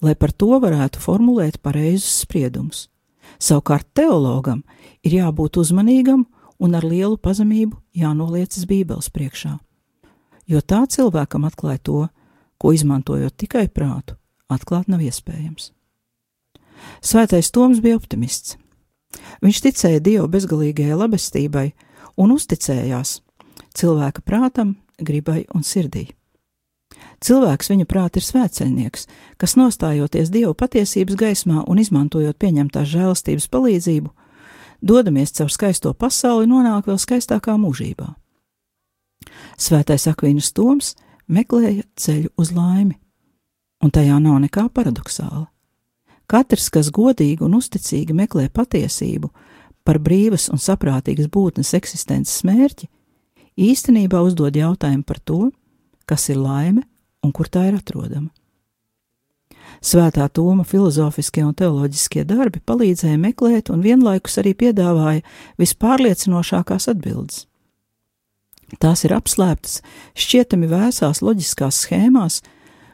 lai 0.00 0.14
par 0.14 0.30
to 0.30 0.46
varētu 0.62 1.02
formulēt 1.02 1.58
pareizus 1.58 2.22
spriedumus. 2.22 2.86
Savukārt 3.40 3.88
teologam 3.94 4.62
ir 5.02 5.12
jābūt 5.18 5.58
uzmanīgam 5.58 6.26
un 6.60 6.74
ar 6.74 6.84
lielu 6.84 7.18
pazemību 7.18 7.80
jānoliecas 7.96 8.66
Bībeles 8.68 9.10
priekšā, 9.10 9.58
jo 10.46 10.60
tā 10.60 10.86
cilvēkam 10.86 11.48
atklāja 11.48 11.82
to, 11.82 12.08
ko 12.60 12.74
izmantojot 12.76 13.36
tikai 13.40 13.66
prātu, 13.72 14.16
atklāt 14.52 14.90
nav 14.92 15.02
iespējams. 15.04 15.72
Svētais 17.00 17.50
Toms 17.52 17.80
bija 17.80 17.96
optimists. 17.96 18.56
Viņš 19.42 19.64
ticēja 19.64 20.00
Dieva 20.04 20.28
bezgalīgajai 20.30 20.96
labestībai 20.96 21.66
un 22.20 22.32
uzticējās 22.36 23.18
cilvēka 23.76 24.22
prātam, 24.26 24.76
gribai 25.00 25.44
un 25.54 25.64
sirdī. 25.66 26.10
Cilvēks 27.20 27.68
viņa 27.70 27.84
prāta 27.88 28.20
ir 28.20 28.24
svētceļnieks, 28.24 29.06
kas 29.40 29.56
nostājoties 29.60 30.32
Dieva 30.32 30.54
patiesības 30.56 31.18
gaismā 31.20 31.64
un 31.68 31.80
izmantojot 31.82 32.38
pieņemtās 32.40 32.88
žēlastības 32.88 33.48
palīdzību, 33.52 34.10
dodamies 34.80 35.34
caur 35.36 35.52
skaisto 35.52 35.92
pasauli, 35.94 36.48
nonāk 36.48 36.88
vēl 36.88 36.98
skaistākā 37.00 37.56
mūžībā. 37.60 38.08
Svētais 39.60 40.08
Akvīnas 40.08 40.52
Toms 40.56 40.94
meklēja 41.30 41.86
ceļu 41.96 42.32
uz 42.40 42.52
laimi, 42.56 42.96
un 43.84 43.92
tajā 43.94 44.18
nav 44.22 44.40
nekā 44.44 44.66
paradoxāla. 44.74 45.46
Katrs, 46.30 46.68
kas 46.70 46.92
godīgi 46.94 47.42
un 47.42 47.56
uzticīgi 47.58 48.14
meklē 48.14 48.48
patiesību 48.54 49.30
par 49.86 49.98
brīvas 49.98 50.48
un 50.52 50.60
saprātīgas 50.62 51.30
būtnes 51.32 51.72
eksistences 51.74 52.44
mērķi, 52.46 52.86
īstenībā 53.58 54.20
uzdod 54.22 54.54
jautājumu 54.56 55.06
par 55.06 55.18
to, 55.18 55.40
kas 56.06 56.28
ir 56.30 56.38
laime 56.38 56.84
un 57.24 57.32
kur 57.34 57.50
tā 57.50 57.66
ir 57.70 57.80
atrodama. 57.80 58.30
Svētā 59.80 60.26
Toma 60.28 60.64
filozofiskie 60.66 61.42
un 61.46 61.54
teoloģiskie 61.56 62.24
darbi 62.28 62.60
palīdzēja 62.60 63.18
meklēt 63.20 63.70
un 63.72 63.80
vienlaikus 63.84 64.36
arī 64.42 64.52
piedāvāja 64.58 65.22
vispārliecinošākās 65.60 66.90
atbildes. 66.92 67.46
Tās 68.78 69.02
ir 69.04 69.14
apslēptas, 69.16 69.80
šķietami 70.14 70.68
vēsās 70.70 71.22
loģiskās 71.24 71.80
schēmās, 71.84 72.40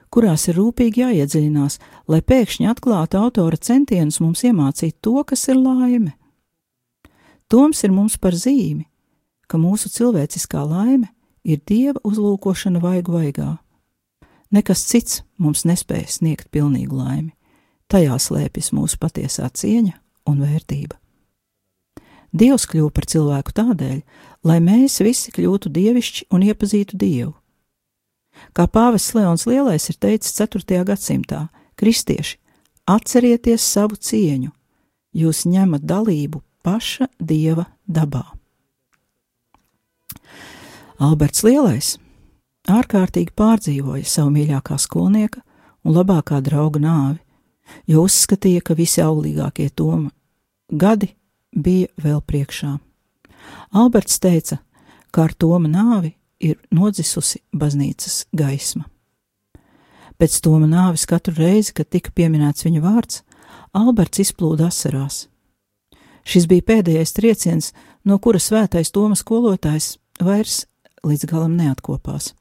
kurās 0.09 0.47
ir 0.49 0.57
rūpīgi 0.57 1.03
jāiedziļinās, 1.03 1.79
lai 2.09 2.23
pēkšņi 2.25 2.71
atklātu 2.71 3.21
autora 3.21 3.59
centienus 3.61 4.23
mums 4.25 4.45
iemācīt 4.47 4.97
to, 5.05 5.19
kas 5.29 5.49
ir 5.53 5.61
laime. 5.61 6.15
Toms 7.53 7.85
ir 7.85 7.93
mums 7.93 8.17
par 8.19 8.35
zīmi, 8.35 8.87
ka 9.47 9.61
mūsu 9.61 9.93
cilvēciskā 9.93 10.65
laime 10.67 11.12
ir 11.47 11.61
dieva 11.69 12.01
uzlūkošana 12.07 12.81
vaigu 12.83 13.19
vaigā. 13.19 13.53
Nekas 14.51 14.87
cits 14.89 15.23
mums 15.43 15.67
nespēja 15.69 16.09
sniegt 16.11 16.51
pilnīgu 16.55 16.97
laimi. 16.97 17.33
Tajā 17.91 18.17
slēpjas 18.19 18.73
mūsu 18.75 18.99
patiesā 18.99 19.47
cieņa 19.53 19.95
un 20.27 20.41
vērtība. 20.43 20.97
Dievs 22.37 22.67
kļuva 22.69 22.91
par 22.93 23.07
cilvēku 23.09 23.55
tādēļ, 23.57 24.01
lai 24.47 24.61
mēs 24.63 25.01
visi 25.03 25.33
kļūtu 25.35 25.73
dievišķi 25.75 26.29
un 26.31 26.47
iepazītu 26.47 26.99
Dievu. 27.01 27.35
Kā 28.53 28.67
pāvests 28.69 29.15
Leons 29.17 29.47
Lielais 29.49 29.89
ir 29.91 29.97
teicis 29.99 30.37
4. 30.39 30.83
gadsimtā, 30.87 31.47
kristieši, 31.81 32.37
atcerieties 32.87 33.65
savu 33.65 33.97
cieņu, 33.97 34.53
jūs 35.17 35.47
ņemat 35.49 35.85
dalību 35.89 36.43
paša 36.65 37.09
dieva 37.19 37.67
dabā. 37.87 38.25
Alberts 41.01 41.43
Lielais 41.45 41.97
ārkārtīgi 42.73 43.35
pārdzīvoja 43.37 44.07
savu 44.09 44.33
mīļākā 44.37 44.79
skolnieka 44.81 45.43
un 45.85 45.97
labākā 45.97 46.41
drauga 46.45 46.81
nāvi, 46.83 47.21
jo 47.89 48.07
uzskatīja, 48.07 48.63
ka 48.63 48.77
visi 48.79 49.03
auglīgākie 49.05 49.69
Toma 49.75 50.11
gadi 50.71 51.13
bija 51.53 51.89
vēl 52.03 52.23
priekšā. 52.27 52.77
Alberts 53.73 54.21
teica, 54.23 54.61
ka 55.11 55.27
ar 55.27 55.35
Toma 55.35 55.69
nāvi 55.69 56.15
ir 56.41 56.59
nodzisusi 56.71 57.41
baznīcas 57.57 58.27
gaisma. 58.37 58.85
Pēc 60.17 60.41
Toma 60.45 60.69
nāvis 60.69 61.07
katru 61.09 61.35
reizi, 61.37 61.75
kad 61.77 61.91
tika 61.93 62.11
pieminēts 62.17 62.65
viņa 62.65 62.81
vārds, 62.85 63.23
Alberts 63.77 64.23
izplūda 64.25 64.71
asarās. 64.71 65.27
Šis 66.27 66.49
bija 66.51 66.65
pēdējais 66.67 67.13
trieciens, 67.15 67.69
no 68.05 68.19
kura 68.19 68.39
svētais 68.43 68.91
Toma 68.91 69.15
skolotājs 69.19 69.99
vairs 70.21 70.67
līdz 71.07 71.27
galam 71.31 71.57
neatkopās. 71.59 72.35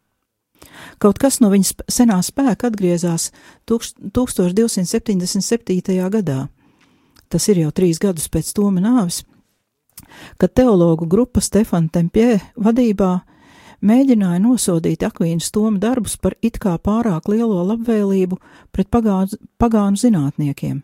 Kaut 0.98 1.20
kas 1.22 1.40
no 1.44 1.50
viņas 1.52 1.74
senā 1.92 2.22
spēka 2.26 2.68
atgriezās 2.72 3.32
1277. 3.70 6.10
gadā. 6.16 6.48
Tas 7.30 7.44
ir 7.52 7.58
jau 7.66 7.72
trīs 7.76 7.98
gadus 8.02 8.28
pēc 8.32 8.54
Toma 8.56 8.82
nāves, 8.82 9.18
kad 10.38 10.54
teologu 10.54 11.08
grupa 11.10 11.42
Stefana 11.42 11.90
Tempjē 11.92 12.40
vadībā 12.58 13.12
mēģināja 13.86 14.42
nosodīt 14.44 15.06
Akvīnas 15.06 15.52
Toma 15.54 15.80
darbus 15.82 16.18
par 16.18 16.36
it 16.42 16.60
kā 16.62 16.76
pārāk 16.82 17.30
lielo 17.32 17.64
labvēlību 17.72 18.40
pret 18.76 18.90
pagānu, 18.92 19.40
pagānu 19.62 20.00
zinātniekiem, 20.00 20.82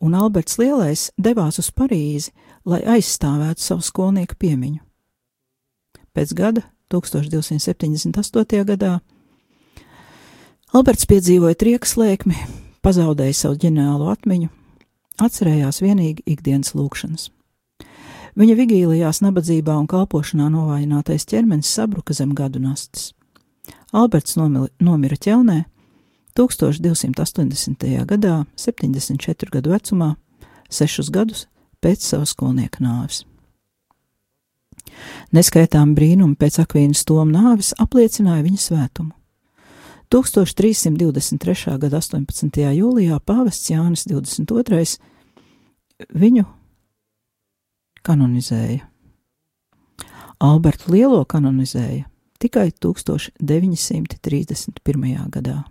un 0.00 0.14
Alberts 0.14 0.58
Lielais 0.60 1.08
devās 1.18 1.60
uz 1.62 1.70
Parīzi, 1.70 2.32
lai 2.68 2.82
aizstāvētu 2.98 3.64
savu 3.64 3.86
skolnieku 3.86 4.38
piemiņu. 4.38 4.82
Pēc 6.14 6.34
gada 6.34 6.64
1278. 6.92 8.64
gadā. 8.68 8.98
Alberts 10.74 11.06
piedzīvoja 11.08 11.56
triekas 11.56 11.94
lēkmi, 11.96 12.36
pazaudēja 12.84 13.36
savu 13.36 13.56
ģeniālo 13.62 14.10
atmiņu, 14.12 14.50
atcerējās 15.24 15.80
vienīgi 15.84 16.26
ikdienas 16.28 16.74
lūkšanas. 16.76 17.30
Viņa 18.38 18.54
vigīlijās, 18.54 19.18
nabadzībā 19.24 19.74
un 19.80 19.88
kalpošanā 19.90 20.46
novājinātais 20.52 21.26
ķermenis 21.26 21.72
sabruka 21.74 22.14
zem 22.14 22.36
gadu 22.38 22.60
nastas. 22.62 23.10
Alberts 23.90 24.36
nomira, 24.38 24.68
nomira 24.78 25.16
ķelnē 25.18 25.64
1280. 26.38 27.86
gadā, 28.06 28.44
74 28.54 29.50
gadu 29.56 29.72
vecumā, 29.72 30.12
sešus 30.70 31.10
gadus 31.10 31.48
pēc 31.82 32.04
savas 32.04 32.36
skolnieka 32.36 32.84
nāves. 32.84 33.24
Neskaitām 35.34 35.96
brīnumi 35.98 36.38
pēc 36.38 36.60
Akvīnas 36.62 37.02
Toma 37.08 37.32
nāves 37.32 37.72
apliecināja 37.82 38.44
viņa 38.46 38.60
svētumu. 38.62 39.12
1323. 40.14 41.74
gada 41.82 41.98
18. 41.98 42.62
jūlijā 42.78 43.18
pāvests 43.18 43.68
Jānis 43.68 44.06
22. 44.08 44.94
viņu 46.14 46.46
kanonizēja. 48.06 48.82
Albertu 50.38 50.92
Lielo 50.92 51.24
kanonizēja 51.26 52.04
tikai 52.38 52.70
1931. 52.78 55.26
gadā. 55.34 55.64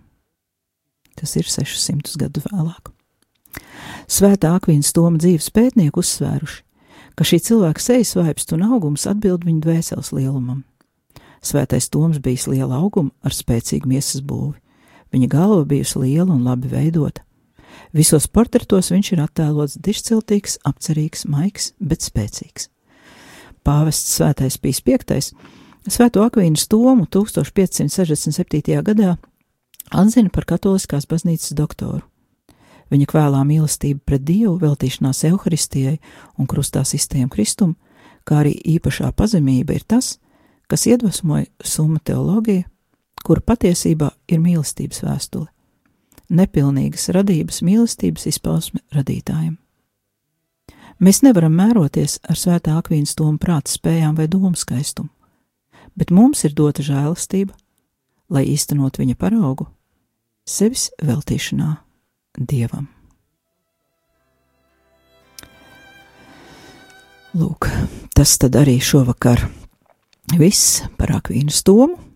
Tas 1.16 1.36
ir 1.36 1.44
600 1.48 2.16
gadu 2.20 2.40
vēlāk. 2.44 2.92
Svētā 4.08 4.54
Akvīnas 4.56 4.92
Toma 4.96 5.18
dzīves 5.20 5.50
pētnieki 5.52 6.00
uzsvēruši, 6.00 6.62
ka 7.16 7.22
šī 7.26 7.38
cilvēka 7.48 7.80
sejas 7.82 8.14
vaipsts 8.16 8.54
un 8.56 8.62
augums 8.68 9.06
atbild 9.10 9.42
viņa 9.48 9.60
dvēseles 9.64 10.10
lielumam. 10.16 10.60
Svētais 11.42 11.88
Toms 11.90 12.18
bijis 12.22 12.48
liela 12.50 12.80
auguma 12.80 13.10
ar 13.22 13.34
spēcīgu 13.34 13.88
miesas 13.88 14.22
būvi. 14.24 14.58
Viņa 15.14 15.28
galva 15.32 15.64
bijusi 15.68 16.02
liela 16.02 16.34
un 16.34 16.44
labi 16.44 16.70
veidota. 16.70 17.22
Visos 17.96 18.28
portretos 18.28 18.90
viņš 18.92 19.12
ir 19.14 19.22
attēlots 19.24 19.78
dišciltīgs, 19.80 20.58
apcerīgs, 20.68 21.24
maigs, 21.30 21.72
bet 21.80 22.04
spēcīgs. 22.04 22.68
Pāvests 23.64 24.18
Svētais 24.18 24.58
Pīs 24.60 24.82
V. 24.84 24.98
Svēto 25.88 26.20
Akvīnu 26.24 26.60
Tomu 26.68 27.06
1567. 27.06 28.82
gadā 28.84 29.16
atzina 29.90 30.28
par 30.28 30.44
katoliskās 30.44 31.08
baznīcas 31.08 31.54
doktoru. 31.56 32.04
Viņa 32.88 33.08
kvēlā 33.08 33.42
mīlestība 33.44 34.00
pret 34.04 34.24
Dievu, 34.24 34.56
veltīšanās 34.60 35.24
evaharistijai 35.28 35.98
un 36.38 36.48
krustā 36.48 36.84
sistēm 36.88 37.28
Kristum, 37.28 37.76
kā 38.24 38.42
arī 38.42 38.54
īpašā 38.76 39.10
pazemība 39.16 39.76
ir 39.76 39.84
tas, 39.84 40.16
kas 40.68 40.86
iedvesmoja 40.88 41.48
summa 41.64 42.00
teoloģiju, 42.04 42.64
kura 43.24 43.44
patiesībā 43.44 44.10
ir 44.28 44.40
mīlestības 44.40 45.02
vēstule, 45.04 45.48
nepilnīgas 46.28 47.08
radības 47.14 47.62
mīlestības 47.64 48.28
izpausme 48.30 48.82
radītājiem. 48.94 49.56
Mēs 50.98 51.22
nevaram 51.22 51.54
mēroties 51.54 52.18
ar 52.26 52.38
svētā 52.38 52.74
akvīnas 52.78 53.14
tomu 53.18 53.38
prāta 53.38 53.70
spējām 53.70 54.16
vai 54.18 54.26
domu 54.30 54.58
skaistumu, 54.58 55.10
bet 55.94 56.10
mums 56.10 56.42
ir 56.44 56.56
dota 56.58 56.82
žēlastība, 56.82 57.54
lai 58.34 58.44
īstenot 58.50 58.98
viņa 58.98 59.14
paraugu 59.18 59.68
sevis 60.48 60.88
veltīšanā 61.04 61.76
Dievam. 62.38 62.88
Lūk, 67.38 67.68
tas 68.16 68.34
tad 68.40 68.56
arī 68.58 68.78
šovakar 68.82 69.44
viss 70.38 70.82
par 70.98 71.12
akvīnas 71.18 71.60
tomu. 71.66 72.07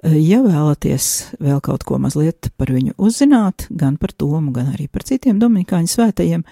Ja 0.00 0.38
vēlaties 0.40 1.06
vēl 1.44 1.58
kaut 1.60 1.82
ko 1.84 1.98
mazliet 2.00 2.48
par 2.56 2.70
viņu 2.72 2.94
uzzināt, 2.96 3.66
gan 3.68 3.98
par 4.00 4.14
tomu, 4.16 4.48
gan 4.56 4.70
arī 4.72 4.86
par 4.88 5.04
citiem 5.04 5.36
Dominikāņu 5.42 5.92
svētajiem, 5.92 6.44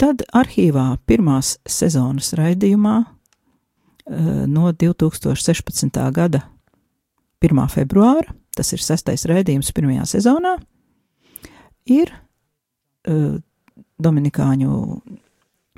tad 0.00 0.24
arhīvā 0.32 0.86
pirmās 1.04 1.58
sezonas 1.68 2.32
raidījumā 2.38 2.96
no 4.48 4.72
2016. 4.72 6.00
gada 6.16 6.46
1. 7.44 7.62
februāra, 7.74 8.32
tas 8.56 8.72
ir 8.72 8.80
sestais 8.80 9.26
raidījums 9.28 9.72
pirmajā 9.76 10.08
sezonā, 10.16 10.56
ir 11.92 12.14
Dominikāņu 14.02 14.76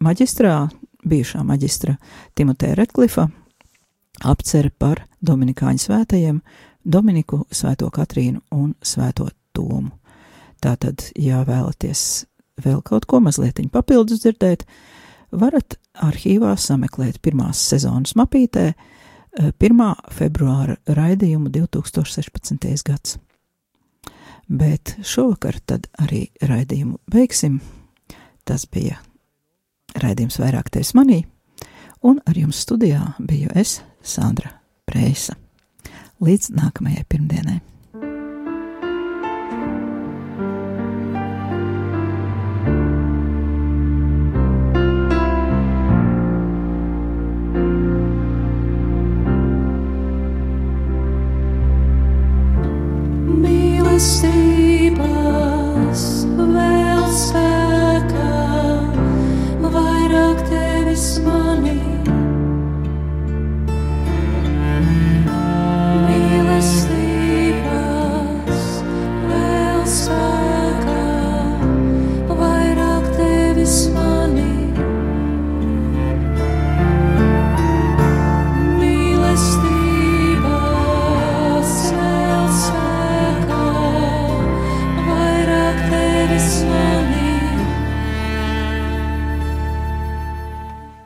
maģistrā, 0.05 0.59
bijušā 1.05 1.43
maģistra 1.43 1.97
Timotē 2.39 2.77
Retklifa 2.79 3.27
apcere 4.23 4.71
par 4.79 5.03
Dominikāņu 5.25 5.83
svētajiem, 5.89 6.39
Dominiku, 6.85 7.45
Svēto 7.51 7.89
Katrīnu 7.91 8.43
un 8.53 8.75
Svēto 8.85 9.29
Tomu. 9.57 9.91
Tātad, 10.61 11.03
ja 11.17 11.43
vēlaties 11.45 12.25
vēl 12.65 12.81
kaut 12.85 13.07
ko 13.09 13.21
mazliet 13.25 13.61
papildus 13.73 14.23
dzirdēt, 14.23 14.65
varat 15.33 15.79
arhīvā 16.05 16.55
sameklēt 16.61 17.21
pirmās 17.23 17.59
sezonas 17.59 18.15
mapītē 18.17 18.73
1. 19.35 19.85
februāra 20.15 20.77
raidījumu 20.87 21.51
2016. 21.51 22.85
gads. 22.87 23.19
Bet 24.49 24.97
šovakar 25.03 25.59
tad 25.65 25.89
arī 25.99 26.29
raidījumu 26.45 27.01
beigsim. 27.11 27.61
Tas 28.45 28.67
bija 28.69 29.01
raidījums 29.97 30.37
vairāk 30.39 30.69
tevis 30.71 30.93
manī, 30.95 31.23
un 32.05 32.21
ar 32.29 32.37
jums 32.37 32.61
studijā 32.67 33.15
biju 33.19 33.49
es, 33.57 33.81
Sandra 34.05 34.53
Preisa. 34.85 35.44
Līdz 36.25 36.55
nākamajai 36.57 37.05
pirmdienai! 37.13 37.59